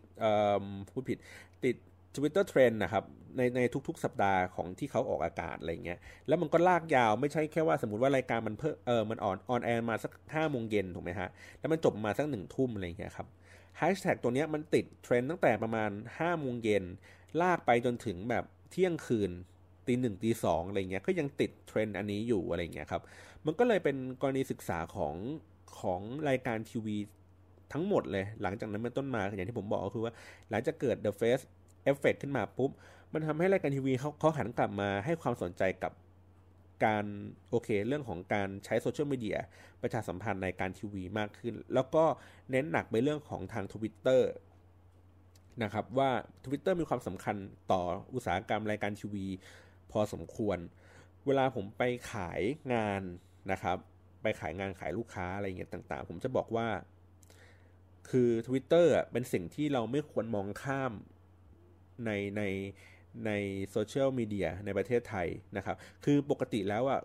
[0.90, 1.18] พูดผิด
[1.66, 1.76] ติด
[2.16, 3.04] Twitter Trend นะครับ
[3.38, 13.28] ในในทุกๆ สัปดาห์ของที่เขาออกอากาศอะไรเงี้ย แล้วมันก็ลากยาวไม่ใช่แค่ว่าสมมติว่ารายการมันเพิ่มเออมัน on on air มาสักห้าโมงเย็นถูกไหมฮะ แล้วมันจบมาสักหนึ่งทุ่มอะไรเงี้ยครับ
[13.80, 16.84] แฮชแท็กตัวนี้มันติดเทรนตั้งแต่ประมาณ5โมงเย็น
[17.42, 19.32] ลากไปจนถึงแบบเที่ยงคืน
[19.88, 23.02] ตีหนึ่งตีสองอะไรเงี้ยก็ยังติดเทรนอันนี้อยู่อะไรเงี้ยครับ
[23.46, 25.16] มันก็เลยเป็นกรณีศึกษาของ
[25.80, 26.98] ของรายการทีวี
[27.74, 30.14] ทั้งหมดเลย หลังจากนั้นเป็นต้นมาอย่างที่ผมบอกก็คือว่า
[30.50, 31.44] หลังจากเกิด The Face
[31.92, 32.72] Effect ขึ้นมาปุ๊บ
[33.14, 35.92] มันทำให้รายการทีวีเขาเขาหันกลับมาให้ความสนใจกับ
[36.86, 37.06] การ
[37.50, 39.38] โอเค เรื่องของการใช้โซเชียลมีเดีย
[39.82, 42.04] ประชาสัมพันธ์ในการทีวีมากขึ้น แล้วก็
[42.52, 44.30] เน้นหนักไปเรื่องของทางทวิตเตอร์
[45.64, 46.12] นะครับว่า
[46.46, 47.36] Twitter มีความสำคัญ
[47.72, 47.82] ต่อ
[48.14, 49.26] อุตสาหกรรมรายการทีวี
[49.92, 50.58] พอสมควร
[51.26, 52.42] เวลาผมไปขาย
[52.74, 53.02] งาน
[53.52, 53.78] นะครับ
[54.22, 56.68] ไปขายงานขายลูกค้าอะไรเงี้ยต่างๆ ผมจะบอกว่า
[58.10, 60.94] คือ Twitter เป็นสิ่งที่เราไม่ควรมองข้าม
[62.06, 62.44] ในใน
[63.26, 63.32] ใน
[63.72, 67.02] โซเชียลมีเดียในประเทศไทยนะครับ คือปกติแล้วอะ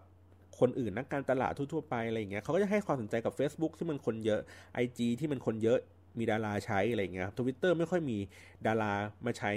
[0.60, 4.40] คนอื่นนักการตลาดทั่วๆไปอะไรอย่างเงี้ยเขาก็จะให้ความสนใจกับ Facebook ที่มันคนเยอะ
[4.84, 5.78] IG ที่มันคนเยอะ
[6.18, 8.18] มีดาราใช้อะไรเงี้ยทวิตเตอร์ไม่ค่อยมี
[8.66, 8.92] ดารา
[9.26, 9.52] มาใช้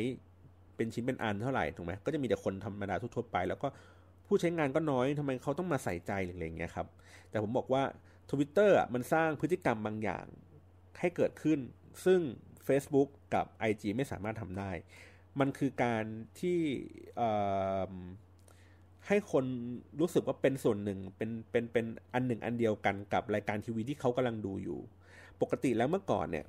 [0.75, 3.67] เป็นชิ้นเป็นอันเท่าไหร่ถูกไหมก็จะมีแต่คนธรรมดาทั่วๆไป แล้วก็
[4.27, 6.87] ผู้ใช้งานก็น้อยทำไมเขาต้องมาใส่ใจอะไรเงี้ยครับ
[7.29, 7.83] แต่ผมบอกว่า
[8.31, 10.25] ทวิตเตอร์อะมันสร้างพฤติกรรมบางอย่าง
[10.99, 11.59] ให้เกิดขึ้น
[12.05, 12.19] ซึ่ง
[12.67, 14.71] Facebook กับ IG ไม่สามารถทำได้
[15.39, 16.03] มันคือการ
[16.39, 16.57] ที่
[19.07, 19.45] ให้คน
[19.99, 24.79] รู้สึกว่าเป็นส่วนหนึ่งเป็นเป็นเป็นอันหนึ่งอันเดียวกันกับรายการทีวีที่เขากำลังดูอยู่
[25.41, 26.45] ปกติแล้วเมื่อก่อนเนี่ย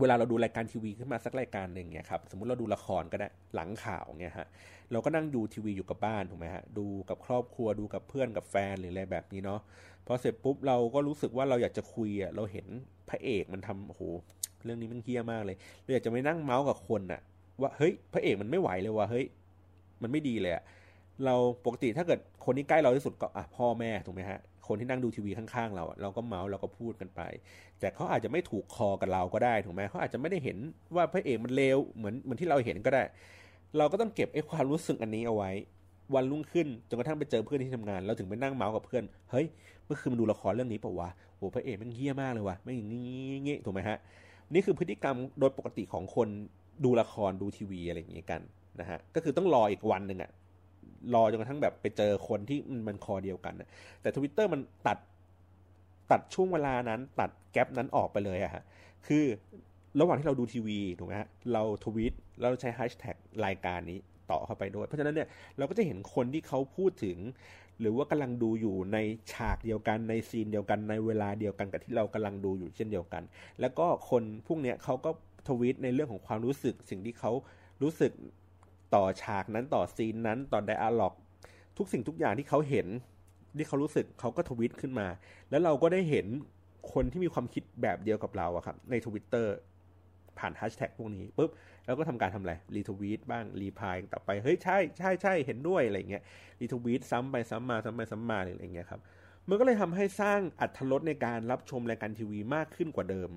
[0.00, 4.48] เวลาเราดูรายการทีวีขึ้นมาสักรายการหนึ่งเนี่ยครับสมมติเราดูละครก็ได้หลังข่าวเนี่ยฮะ
[4.92, 9.60] เราก็นั่งดูทีวีอยู่กับบ้านถูกไหมฮะดูกับครอบครัวดูกับเพื่อนกับแฟนหรืออะไรแบบนี้เนาะ
[10.06, 12.66] พอเสร็จปุ๊บเราก็รู้สึกว่าเราอยากจะคุยอะเราเห็น
[13.08, 14.02] พระเอกมันทำโอ้โห
[14.64, 17.20] เรื่องนี้มันเฮี้ยมากเลยเราอยากจะไปนั่งเมาส์กับคนอะ
[17.60, 19.24] ว่าเฮ้ยพระเอกมันไม่ไหวเลยว่ะเฮ้ย
[20.02, 20.62] มันไม่ดีเลยอะ
[21.24, 27.20] เราปกติถ้าเกิดคนที่ใกล้เราที่สุดก็อะพ่อแม่ถูกไหมฮะคนที่นั่งดูทีวีข้างๆ เราเราก็เมาส์เราก็พูดกันไป
[27.80, 30.58] แต่เขาอาจจะไม่ถูกคอกับเราก็ได้ถูกไหมเขาอาจจะไม่ได้เห็น
[30.94, 33.02] ว่าพระเอกมันเลวเหมือนเหมือนที่เราเห็นก็ได้
[33.78, 35.50] เราก็ต้องเก็บไอ้ความรู้สึกอันนี้เอาไว้
[36.14, 39.46] วันรุ่งขึ้นจนกระทั่งไปเจอเพื่อนที่ทำงาน เราถึงไปนั่งเมาส์กับเพื่อนเฮ้ย
[39.84, 42.90] เมื่อคืนมันดูละครเรื่องนี้ป่าวะโหพระเอกมันเหี้ยมากเลยว่ะไม่อย่าง
[43.48, 43.98] งี้ถูกไหมฮะ
[44.52, 46.28] นี่คือพฤติกรรมโดยปกติของคน
[46.84, 48.40] ดูละครดูทีวีอะไรอย่างงี้กัน
[48.80, 50.30] นะฮะก็คือต้องรออีกวันหนึ่งอะ
[51.14, 52.58] รอจนกระทั่งแบบไปเจอคนที่
[52.88, 53.54] มันคอเดียวกัน
[54.00, 54.98] แต่ทวิตเตอร์มันตัด
[56.10, 58.62] ตัดช่วงเวลานั้น ตัด gap นั้นออกไปเลยอะฮะ
[59.06, 59.24] คือ
[60.00, 63.98] ระหว่างที่เราดูทีวีถูกไหมฮะเราทวิตเราใช้แฮชแท็กรายการนี้
[64.30, 67.18] ต่อเข้าไปด้วย เพราะฉะนั้นเนี่ยเราก็จะเห็นคนที่เขาพูดถึง
[67.80, 68.98] หรือว่ากำลังดูอยู่ใน
[69.32, 73.22] ฉากเดียวกันในซีนเดียวกันในเวลาเดียวกันกับที่เรากำลังดูอยู่เช่นเดียวกัน
[73.60, 75.10] แล้วก็คนพวกเนี้ยเขาก็
[75.48, 77.32] ทวีตในเรื่องของความรู้สึก สิ่งที่เขา
[77.82, 78.12] รู้สึก
[78.94, 81.14] ต่อฉากนั้นต่อซีนนั้นต่อไดอะล็อก
[81.78, 82.86] ทุกสิ่งทุกอย่างที่เขาเห็น
[83.56, 85.06] ที่เขารู้สึกเขาก็ทวิตขึ้นมา
[85.50, 86.26] แล้วเราก็ได้เห็น
[86.92, 89.54] คนที่มีความคิดแบบเดียวกับเราอะครับ ในทวิตเตอร์
[90.38, 91.50] ผ่านแฮชแท็กพวกนี้ปุ๊บ
[91.86, 96.22] แล้วก็ทำการทำอะไรรีทวีตบ้างรีพายต่อไป เฮ้ย ใช่ใช่ใช่เห็นด้วยอะไรเงี้ย
[96.60, 99.00] รีทวีตซ้ำไปซ้ำมาซ้ำไปซ้ำมาอะไรเงี้ยครับ
[99.48, 103.30] มันก็เลยทำให้สร้างอัตรสในการรับชมรายการทีวีมากขึ้นกว่าเดิม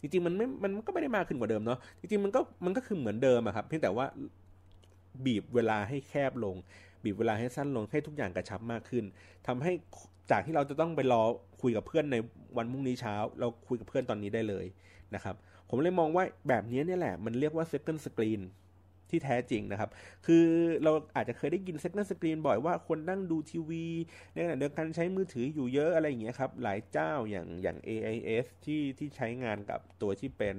[0.00, 4.06] จริงๆมันไม่มันก็ไม่ได้มากขึ้นกว่าเดิมเนาะจริงๆมันก็มันก็คือเหมือนเดิมอะครับเพียงแต่ว่า
[5.24, 6.56] บีบเวลาให้แคบลง
[7.04, 9.04] บีบเวลาให้สั้นลงให้ทุกอย่างกระชับมากขึ้น
[9.46, 9.72] ทำให้
[10.30, 11.22] จากที่เราจะต้องไปรอ
[11.62, 12.16] คุยกับเพื่อนใน
[12.56, 14.66] วันพรุ่งนี้เช้า เราคุยกับเพื่อนตอนนี้ได้เลย
[15.14, 15.34] นะครับ
[15.68, 18.40] ผมเลยมองว่าแบบนี้เนี่ยแหละมันเรียกว่า second screen
[19.10, 19.90] ที่แท้จริงนะครับ
[20.26, 20.44] คือ
[20.84, 23.84] เราอาจจะเคยได้ยิน second screen บ่อยว่าคนนั่งดูทีวี
[24.32, 30.56] ในขณะเดียวกันใช้มือถืออยู่เยอะอะไรอย่างเงี้ยครับ หลายเจ้าอย่างอย่าง AIS ที่ที่ใช้งานกับตัวที่เป็น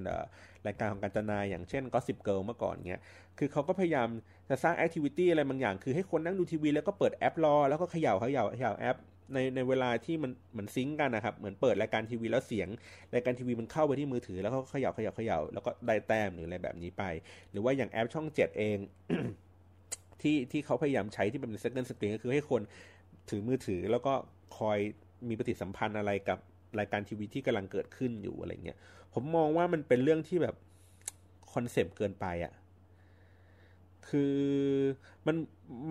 [0.65, 3.01] รายการของการจนาอย่างเช่น Gossip Girl เมื่อก่อนเงี้ย
[3.37, 4.09] คือเขาก็พยายาม
[4.49, 8.97] จะสร้างแอคทิวิตี้อะไรบางอย่าง คือให้คนนั่งดูทีวีแล้วก็เปิดแอปรอ แล้วก็เขย่าเขย่าเขย่าแอป
[9.33, 12.67] ในในเวลาที่มันเหมือน sync กันนะครับ เหมือนเปิดรายการทีวีแล้วเสียง
[13.13, 17.03] รายการทีวีมันเข้าไปที่มือถือแล้วก็เขย่าเขย่าเขย่าแล้วก็ได้แต้มหรืออะไรแบบนี้ไป
[17.51, 18.77] หรือว่าอย่างแอปช่องเจ็ดเอง
[20.21, 22.61] ที่ที่เขาพยายามใช้ที่เป็น second screen ก็คือให้คน
[23.29, 24.13] ถือมือถือแล้วก็
[24.57, 24.77] คอย
[25.27, 26.39] มีปฏิสัมพันธ์อะไรกับ
[26.79, 28.77] รายการทีวีที่กำลังเกิดขึ้นอยู่อะไรเงี้ย
[29.13, 30.55] ผมมองว่ามันเป็นเรื่องที่แบบ
[31.53, 32.53] concept เกินไปอะ่ะ
[34.07, 34.35] คือ
[35.27, 35.35] มัน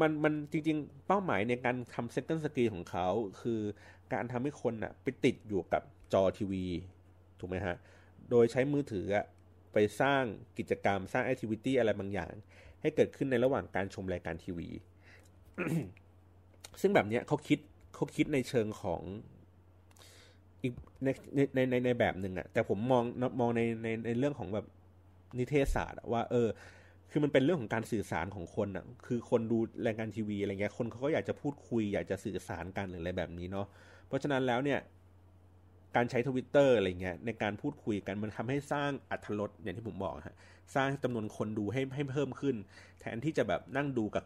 [0.00, 3.06] มันมันจริง ๆ เป้าหมายในการทำเซ c เ n d สกรีของเขา
[3.40, 3.60] คือ
[4.12, 6.66] การทำให้คนอะไปติดอยู่กับจอทีวี
[7.38, 7.76] ถูกไหมฮะ
[8.30, 9.26] โดยใช้มือถืออะ
[9.72, 10.22] ไปสร้าง
[10.58, 12.32] กิจกรรมสร้างแอคทิวิตี้อะไรบางอย่าง
[12.82, 14.68] ให้เกิดขึ้นในระหว่างการชมรายการทีวี
[16.80, 17.58] ซึ่งแบบเนี้ยเขาคิด
[17.94, 19.02] เขาคิดในเชิงของ
[20.62, 20.72] อีก
[21.04, 21.08] ใน
[21.54, 23.04] ในในในแบบหนึ่งอะแต่ผมมอง
[23.40, 24.66] มองในในในเรื่องของแบบ
[25.38, 26.48] นิเทศศาสตร์ว่า เออ
[27.10, 33.66] คือมันเป็นเรื่องของการสื่อสารของคนอะ คือคนดูรายการทีวีอะไรเงี้ย คนเขาก็อยากจะพูดคุย อยากจะสื่อสารกันหรืออะไรแบบนี้เนาะ
[34.06, 34.80] เพราะฉะนั้นแล้วเนี่ย
[35.96, 40.36] การใช้ทวิตเตอร์อะไรเงี้ยในการพูดคุยกันมันทำให้สร้างอัตรสอย่างที่ผมบอกฮะ
[40.74, 42.56] สร้างจำนวนคนดูให้ให้เพิ่มขึ้น
[43.00, 44.24] แทนที่จะแบบนั่งดูกับ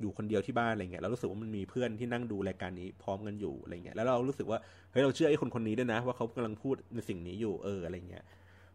[0.00, 4.58] อยู่คนเดียวที่บ้านอะไรเงี้ยเรารู้สึกว่ามันมีเพื่อนที่นั่งดูรายการนี้พร้อมกันอยู่อะไรเงี้ยแล้วเรารู้สึกว่า
[4.90, 8.24] เฮ้ยเราเชื่อไอ้คนคนนี้ด้วยนะ ว่าเขากำลังพูดในสิ่งนี้อยู่เอออะไรเงี้ย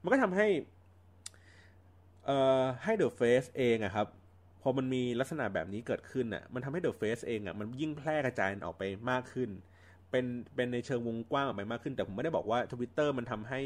[0.04, 0.48] มันก็ทำให้
[2.26, 4.08] เอ่อให้ The Face เองอะครับ
[4.62, 9.50] พอมันมีลักษณะแบบนี้เกิดขึ้นอะมันทำให้ The Face เองอะมันยิ่งแพร่กระจายออกไปมากขึ้น
[10.12, 13.60] เป็นเป็นในเชิงวงกว้างออกไปมากขึ้น แต่ผมไม่ได้บอกว่าทวิตเตอร์มันทำให้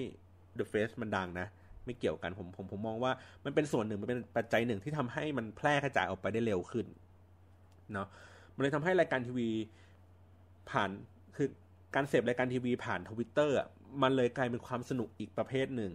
[0.56, 1.48] The Face มันดังนะ
[1.86, 3.12] ไม่เกี่ยวกันผมผมผมมองว่า
[3.46, 6.86] มันเป็นส่วนหนึ่งมันเป็นปัจจัยหนึ่งที่ทำให้มันแพร่กระจายออกไปได้เร็วขึ้น
[7.94, 8.08] เนาะ
[8.56, 9.50] มันเลยทำให้รายการทีวี
[10.70, 10.90] ผ่าน
[11.36, 11.48] คือ
[11.96, 13.56] การเสพรายการทีวีผ่านทวิตเตอร์
[14.02, 15.92] มันเลยกลายเป็นความสนุกอีกประเภทหนึ่ง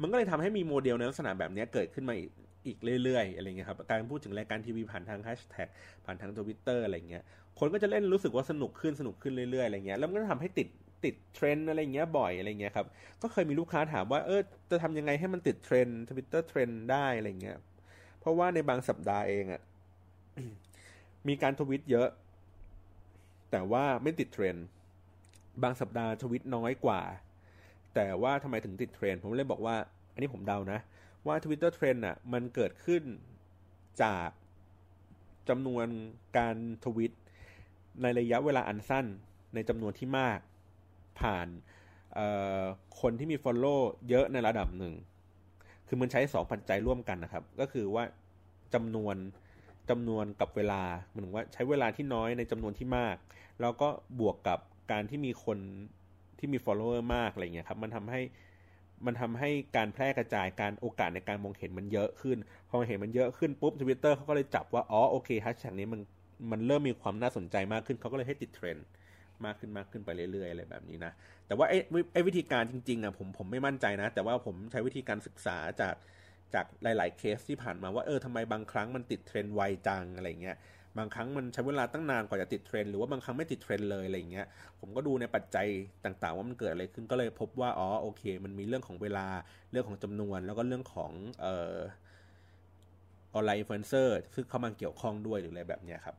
[0.00, 2.30] มันก็เลยทำให้มีโมเดลในลักษณะแบบนี้เกิดขึ้นมาอีก
[2.66, 5.68] อีกเรื่อยๆอะไรเงี้ยครับการพูดถึงรายการทีวีผ่านทางแฮชแท็ก
[6.04, 7.22] ผ่านทางทวิตเตอร์อะไรเงี้ย
[7.58, 10.68] คนก็จะเล่นรู้สึกว่าสนุกขึ้นสนุกขึ้นเรื่อยๆอะไรเงี้ยแล้วมันก็ทำให้ติด
[11.04, 12.86] ติดเทรนอะไรเงี้ยบ่อยอะไรเงี้ยครับ
[13.22, 17.58] ก็เคยมีลูกค้าถามว่าเออจะทำยังไงให้มันติดเทรนทวิตเตอร์เทรนได้อะไรเงี้ย
[18.20, 19.62] เพราะว่าในบางสัปดาห์เองอะ
[21.28, 22.08] มีการทวิตเยอะ
[23.50, 24.56] แต่ว่าไม่ติดเทรน
[25.62, 27.00] บางสัปดาห์ทวิตน้อยกว่า
[27.94, 29.76] แต่ว่าทำไมถึงติดเทรนด์ผมเลยบอกว่า
[30.12, 30.80] อันนี้ผมเดานะ
[31.26, 33.02] ว่า Twitter Trend อะ มันเกิดขึ้น
[34.02, 34.28] จาก
[35.48, 35.86] จำนวน
[36.38, 37.12] การทวิต
[38.02, 39.06] ในระยะเวลาอันสั้น
[39.54, 40.38] ในจำนวนที่มาก
[41.20, 41.48] ผ่าน
[43.00, 44.94] คนที่มี Follow เยอะในระดับหนึ่ง
[45.88, 48.04] คือมันใช้สองปัจจัยร่วมกันนะครับ ก็คือว่า
[48.74, 49.16] จำนวน
[49.90, 53.16] จำนวนกับเวลาหมายถึงว่าใช้เวลาที่น้อยในจำนวนที่มาก
[53.60, 53.88] แล้วก็
[54.20, 54.58] บวกกับ
[54.92, 55.58] การที่มีคน
[56.42, 58.20] ที่มี follower มากอะไรเงี้ยครับมันทำให้
[59.06, 62.38] มันทำให้การแพร่กระจายการโอกาสในการมองเห็นมันเยอะขึ้น
[62.70, 66.00] พอเห็นมันเยอะขึ้นปุ๊บทวิตเตอร์เขาก็เลยจับว่าอ๋อโอเคแฮชแท็กนี้มัน
[66.50, 68.86] มันเริ่มมีความน่าสนใจมากขึ้นเขาก็เลยให้ติดเทรนด์
[69.44, 71.12] มากขึ้นมากขึ้นไปเรื่อยๆอะไรแบบนี้นะ
[71.46, 71.78] แต่ว่าไอ้
[72.12, 75.94] ไอ้วิธีการจริงๆอะผมผมไม่มั่นใจนะ แต่ว่าผมใช้วิธีการศึกษาจาก
[76.54, 80.56] จากหลาย ๆ เคสที่ผ่านมาว่าเออทำไมบางครั้งมันติดเทรนด์ไวจังอะไรเงี้ย
[80.98, 84.46] บางครั้งมันใช้เวลาตั้งนานกว่าจะติดเทรนหรือว่าบางครั้งไม่ติดเทรนเลยอะไรเงี้ย
[84.80, 85.66] ผมก็ดูในปัจจัย
[86.04, 89.26] ต่างๆ ว่ามันเกิดอะไรขึ้นก็เลยพบว่าอ๋อโอเค มันมีเรื่องของเวลา
[89.70, 91.76] เรื่องของจำนวน แล้วก็เรื่องของเอ่อ
[93.34, 96.16] online influencer ซึ่งเข้ามาเกี่ยวข้องด้วยหรืออะไรแบบเนี้ยครับ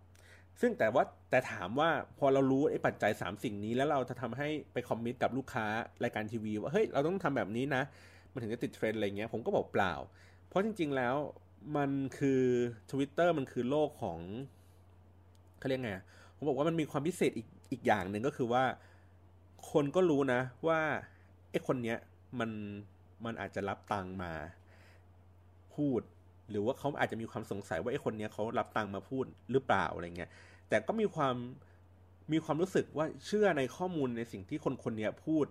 [0.61, 5.65] ซึ่งแต่ว่าแต่ถามว่าพอเรารู้ไอ้ปัจจัย 3 สิ่งนี้แล้วเราจะทำให้ไป commit กับลูกค้า
[6.03, 7.83] รายการทีวี ว่าเฮ้ยเราต้องทำแบบนี้นะ
[8.31, 9.93] มันถึงจะติดเทรนอะไรเงี้ยผมก็บอกเปล่า
[10.47, 11.15] เพราะจริง ๆแล้ว
[11.77, 12.41] มันคือ
[12.91, 14.19] Twitter มันคือโลกของ
[15.63, 15.93] เขาเรียกไง
[16.35, 18.63] ผมบอกว่ามันมีความพิเศษอีกอีกอย่างหนึ่งก็คือว่า
[19.71, 20.79] คนก็รู้นะว่า
[21.51, 21.97] ไอ้คนเนี้ย
[22.39, 22.51] มัน
[23.25, 24.33] มันอาจจะรับตังมา
[25.75, 26.01] พูด
[26.49, 30.29] หรือว่าเขาอาจจะมีความสงสัยว่าไอ้คนนี้เขารับตังมาพูดหรือเปล่าอะไรเงี้ย
[30.69, 31.35] แต่ก็มีความ
[32.31, 35.45] มีความรู้สึกว่าเชื่อในข้อมูลในสิ่งที่คนคนนี้พูด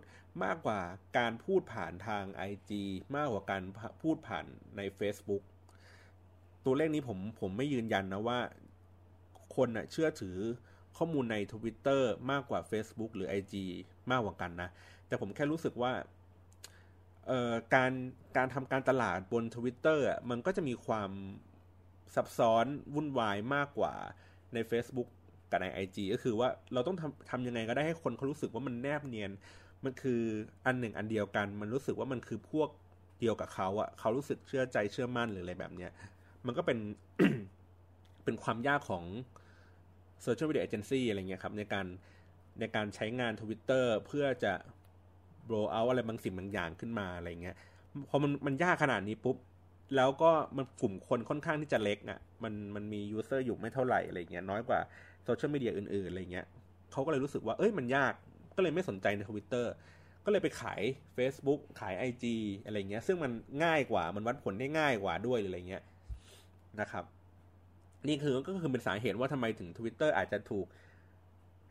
[0.44, 0.80] มากกว่า
[1.18, 2.70] การพูดผ่านทาง IG
[3.16, 3.62] มากกว่าการ
[4.02, 4.44] พูดผ่าน
[4.76, 5.42] ใน Facebook
[6.64, 8.38] ตัวเลขนี้ผมผมไม่ยืนยันนะว่า
[9.56, 10.36] คนน่ะเชื่อถือ
[10.96, 13.54] ข้อมูลใน Twitter มากกว่า Facebook หรือ IG
[14.10, 14.68] มากกว่ากันนะ
[15.06, 15.92] แต่ผมแค่รู้สึกว่า
[17.26, 17.92] เอ่อการ
[18.36, 21.10] การทำการตลาดบน Twitter อะมันก็จะมีความ
[22.14, 23.94] ซับซ้อนวุ่นวายมากกว่า
[24.54, 25.08] ใน Facebook
[25.50, 29.30] กับใน IG ก็คือว่าเราต้องทำทำยังไงก็ได้ให้คนเขารู้สึกว่ามันแนบเนียน
[29.84, 30.22] มันคือ
[30.66, 32.68] อันหนึ่งอันเดียวกัน มันรู้สึกว่ามันคือพวก
[33.20, 35.90] เดียวกับเขาอะเขารู้สึกเชื่อใจเชื่อมั่นหรืออะไรแบบเนี้ย
[36.46, 36.78] มันก็เป็น
[38.24, 39.04] เป็นความยากของ
[40.22, 41.86] โซเชียลมีเดียเอเจนซี่อะไรเงี้ยครับในการ
[42.60, 44.52] ในการใช้งาน Twitter เพื่อจะ
[45.44, 47.56] โบรเอาอะไรบางสิ่งบางอย่างขึ้นมาอะไรเงี้ย
[48.08, 49.36] พอมันมันยากขนาดนี้ปุ๊บ
[49.96, 54.80] แล้วก็มันกลุ่มคนค่อนข้างที่จะเล็กอะ่ะมันมันมี user อยู่ไม่เท่าไหร่อะไรเงี้ยน้อยกว่า
[55.24, 56.46] โซเชียลมีเดียอื่นๆอะไรเงี้ย
[56.92, 58.12] เขาก็เลยรู้สึกว่าเอ้ยมันยาก
[58.56, 59.72] ก็เลยไม่สนใจในทวิตเตอร์
[60.24, 60.80] ก็เลยไปขาย
[61.16, 62.24] Facebook ขาย IG
[62.64, 63.32] อะไรเงี้ย ซึ่งมัน
[63.64, 65.82] ง่ายกว่ามันวัดผลได้ง่ายกว่าด้วยอะไรเงี้ย
[66.80, 67.04] นะครับ
[68.08, 70.66] นี่คือก็คือเป็นสาเหตุว่าทำไมถึง Twitter อาจจะถูก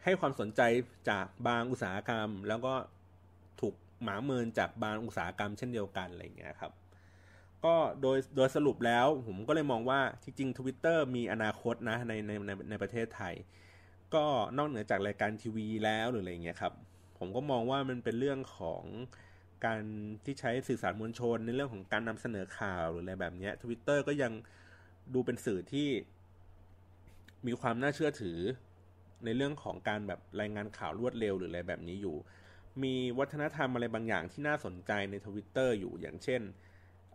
[0.04, 0.62] ให้ความสนใจ
[1.10, 2.74] จากบางอุตสาหกรรม แล้วก็
[3.62, 6.72] ถูกหมาเมินจากบางอุตสาหกรรมเช่นเดียวกันอะไรเงี้ยครับ
[7.66, 13.36] ก็โดยโดยสรุปแล้วผมก็เลยมองว่าจริงๆ Twitter มีอนาคตนะในในในในประเทศไทย
[14.14, 14.26] ก็
[14.58, 16.74] นอกเหนือจากรายการทีวีแล้วหรืออะไรเงี้ยครับ
[17.20, 18.84] ผมก็มองว่ามันเป็นเรื่องของ
[19.66, 19.82] การ
[20.26, 24.34] ที่ใช้สื่อสารมวลชนในเรื่องของการนำเสนอข่าวหรืออะไรแบบนี้ทวิตเตอร์ก็ยัง
[25.14, 25.88] ดูเป็นสื่อที่
[27.48, 28.40] มีความน่าเชื่อถือ
[29.26, 32.16] ในเรื่องของการแบบรายงานข่าวรวดเร็วหรืออะไรแบบนี้อยู่
[32.84, 36.42] มีวัฒนธรรมอะไรบางอย่างที่น่าสนใจในทวิตเตอร์อยู่อย่างเช่น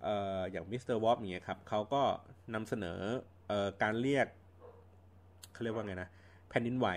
[0.03, 2.03] เอ่ออย่างมิสเตอร์วอปเนี่ยครับเขาก็
[2.55, 2.99] นำเสนอ
[3.49, 4.27] เอ่อการเรียก
[5.53, 6.09] เขาเรียกว่าไงนะ
[6.49, 6.89] แผ่นดินไหว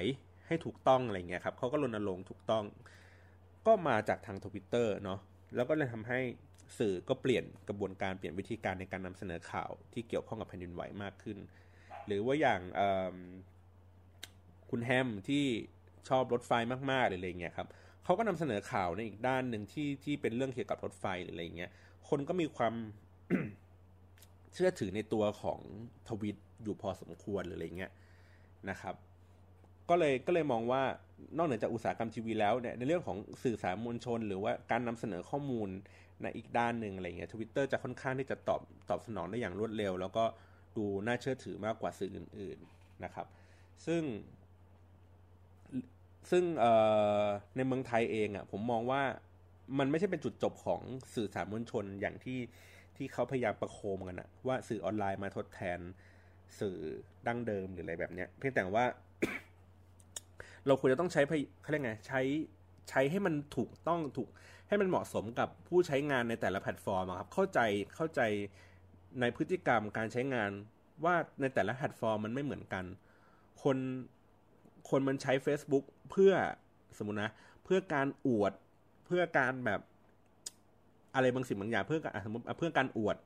[0.47, 2.63] ให้ถูกต้องอะไรเงี้ยครับเขาก็รณรงค์ถูกต้อง
[3.67, 5.19] ก็มาจากทางทวิตเตอร์เนาะ
[5.55, 6.19] แล้วก็เลยทำให้
[6.77, 11.37] สื่อก็เปลี่ยนกระบวนการเปลี่ยนวิธีการในการนำเสนอข่าวที่เกี่ยวข้องกับแผ่นดินไหวมากขึ้น
[12.09, 12.61] หรือว่าอย่าง
[14.69, 15.45] คุณแฮมที่
[16.09, 16.51] ชอบรถไฟ
[16.91, 17.67] มากๆหรืออะไรเงี้ยครับ
[18.03, 21.71] เขาก็นำเสนอข่าวในอีกด้านหนึ่งที่ที่เป็นเรื่องเกี่ยวกับรถไฟหรืออะไรเงี้ย
[22.09, 22.73] คนก็มีความ
[24.53, 25.59] เชื่อถือในตัวของ
[26.09, 27.91] ทวิตอยู่พอสมควรหรืออะไรเงี้ย
[28.69, 28.95] นะครับ
[29.89, 30.83] ก็เลยก็เลยมองว่า
[31.37, 35.69] นอกเหนือจากอุตสาหกรรมทีวีแล้วเนี่ยในเรื่องของสื่อสารมวลชน หรือว่าการนำเสนอข้อมูล
[36.21, 40.23] ในอีกด้านหนึ่งอะไรเงี้ยทวิตเตอร์จะค่อนข้างที่จะตอบตอบสนองได้อย่างรวดเร็ว แล้วก็
[40.77, 43.27] ดูน่าเชื่อถือมากกว่าสื่ออื่น ๆนะครับ
[43.85, 44.03] ซึ่ง
[46.31, 46.43] ซึ่ง
[47.55, 49.01] ในเมืองไทยเองอะ่ะผมมองว่า
[49.79, 50.81] มันไม่ใช่เป็นจุดจบของ
[51.15, 52.39] สื่อสารมวลชนอย่างที่
[52.97, 55.79] ที่เขาพยายามประโคมกันอะว่าสื่อออนไลน์มาทดแทน
[56.59, 56.77] สื่อ
[57.27, 58.85] ดั้งเดิมหรืออะไรแบบเนี้ย เพียงแต่ว่า
[60.67, 61.21] เราควรจะต้องใช้
[61.61, 62.21] เขาเรียกไงใช้
[62.89, 64.29] ใช้ให้มันถูกต้องถูก
[64.67, 67.59] ให้มันเหมาะสมกับผู้ใช้งานในแต่ละแพลตฟอร์มครับเข้าใจ
[67.95, 68.21] เข้าใจ
[69.21, 70.51] ในพฤติกรรมการใช้งาน
[71.05, 72.85] ว่าในแต่ละแพลตฟอร์มมันไม่เหมือนกัน
[73.63, 73.77] คน
[74.89, 76.33] คนมันใช้ Facebook เพื่อ
[76.97, 77.31] สมมตินะ
[77.65, 78.53] เพื่อการอวด
[79.05, 79.81] เพื่อการแบบ
[81.15, 83.17] อะไรบางสิ่งบางอย่างเพื่อการสมมติเพื่อการอวด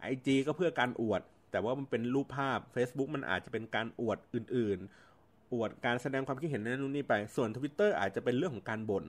[0.00, 4.78] ไอจีก็เพื่อการอวด แต่ว่ามันเป็นรูปภาพ Facebook มันอาจจะเป็นการอวดอื่น
[5.16, 9.04] ๆ อวดการแสดงความคิดเห็นนั่นนู่นนี่ไป ส่วน Twitter อาจจะเป็นเรื่องของการบน่น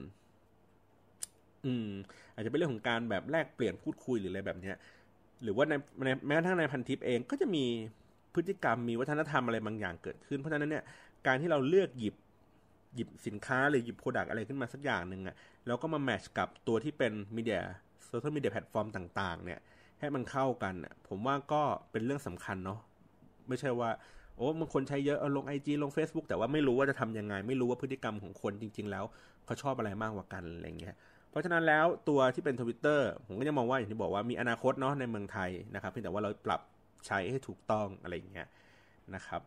[1.66, 1.90] อืม
[2.34, 4.76] อาจจะเป็นเรื่องของการแบบแลกเปลี่ยนพูดคุยหรืออะไรแบบเนี้ย
[5.42, 5.74] หรือว่าใน
[6.26, 7.64] แม้กระทั่งในพันทิปเองก็จะมี
[8.34, 10.84] พฤติกรรมมีวัฒนธรรมอะไรบางอย่างเกิดขึ้น เพราะฉะนั้นเนี่ย
[11.26, 12.14] การที่เราเลือกหยิบ
[12.94, 17.62] หยิบสินค้าหรือหยิบ product อะไรขึ้นมาสักอย่างหนึ่งอะ่ะแล้วก็มา match กับตัวที่เป็น media
[18.06, 19.60] โซเชียลมีเดียแพลตฟอร์มต่าง ๆ เนี่ย
[20.00, 20.74] ให้มันเข้ากัน
[21.08, 22.78] ผมว่าก็เป็นเรื่องสำคัญเนาะ
[23.48, 23.90] ไม่ใช่ว่า
[24.36, 29.04] โอ้บางคนใช้เยอะเอาลงไอจีลง Facebook แต่ว่าไม่รู้ว่าจะทำยังไง ไม่รู้ว่าพฤติกรรมของคนจริง ๆ แล้ว
[29.44, 30.96] เขาชอบอะไรมากกว่ากันอะไรเงี้ย
[31.30, 36.60] เพราะฉะนั้นแล้วตัวที่เป็นทวิตเตอร์ผมก็จะมองว่าอย่างที่บอกว่ามีอนาคตเนาะในเมืองไทยนะครับเพียงแต่ว่าเราปรับ
[37.06, 38.48] ใช้ให้ถูกต้องอะไรอย่างเงี้ย
[39.14, 39.42] นะครับ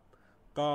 [0.60, 0.70] ก็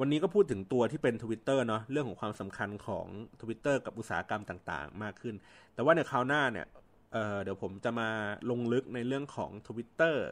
[0.00, 3.06] วันนี้ก็พูดถึงตัวที่เป็นทวิตเตอร์เนาะเรื่องของความสำคัญของ
[3.40, 5.34] ทวิตเตอร์กับอุตสาหกรรมต่างๆ มากขึ้น
[5.74, 6.66] แต่ว่าในคราวหน้าเนี่ย
[7.12, 8.08] เดี๋ยวผมจะมา
[8.50, 10.26] ลงลึกในเรื่องของทวิตเตอร์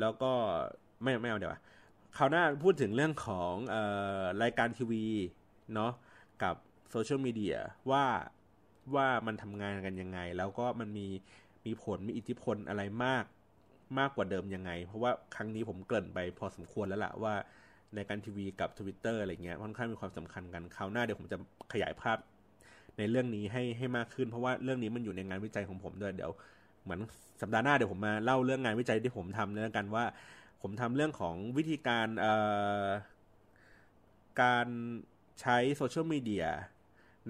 [0.00, 0.32] แล้วก็
[1.02, 1.54] ไม่ไม่เอาเดี๋ยว
[2.16, 3.76] คราวหน้าพูดถึงเรื่องของอ
[4.20, 5.06] อรายการทีวี
[5.74, 5.92] เนาะ
[6.42, 6.54] กับ
[6.90, 7.56] โซเชียลมีเดีย
[7.90, 8.04] ว่า
[8.96, 11.06] ว่ามันทำงานกันยังไง แล้วก็มันมี
[11.66, 13.24] มีผลมีอิทธิพลอะไรมาก
[13.98, 17.34] มากกว่าเดิมยังไง เพราะว่าครั้งนี้ผมเกริ่นไปพอสมควรแล้วล่ะว่า
[17.94, 21.38] ในการทีวีกับ Twitter อะไรเงี้ยค่อนข้างมีความสำคัญกันคราวหน้าเดี๋ยวผมจะ
[21.72, 22.18] ขยายภาพ
[22.98, 26.32] ในเรื่องนี้ให้ให้มากขึ้น เพราะว่าเรื่องนี้มันอยู่ในงานวิจัยของผมด้วยเดี๋ยว
[26.82, 27.00] เหมือน
[27.40, 30.04] สัปดาห์หน้าเดี๋ยวผมมาเล่าเรื่องงานวิจัยที่ผมทำแล้วกันว่า
[30.62, 32.34] ผมทำเรื่องของวิธีการเอ่
[32.84, 32.86] อ
[34.42, 34.66] การ
[35.40, 36.46] ใช้โซเชียลมีเดีย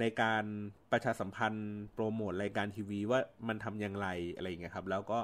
[0.01, 0.45] ในการ
[0.93, 5.19] ประชาสัมพันธ์โปรโมทรายการทีวีว่ามันทำอย่างไรอะไรอย่างเงี้ยครับ แล้วก็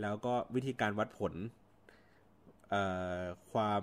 [0.00, 1.34] แล้วก็วิธีการวัดผล
[3.52, 3.82] ความ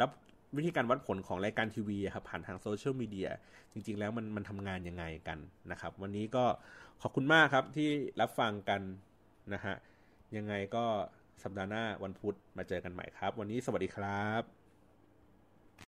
[0.00, 0.10] รับ
[0.56, 3.28] วิธีการวัดผลของรายการทีวีครับผ่านทางโซเชียลมีเดีย
[3.72, 5.38] จริง ๆ แล้วมันมันทำงานยังไงกัน
[5.70, 6.44] นะครับ วันนี้ก็
[7.02, 7.88] ขอบคุณมากครับที่
[8.20, 8.80] รับฟังกัน
[9.54, 9.76] นะฮะ
[10.36, 10.84] ยังไงก็
[11.42, 14.59] สัปดาห์หน้าวันพุธมาเจอกันใหม่ครับ วันนี้สวัสดีครับ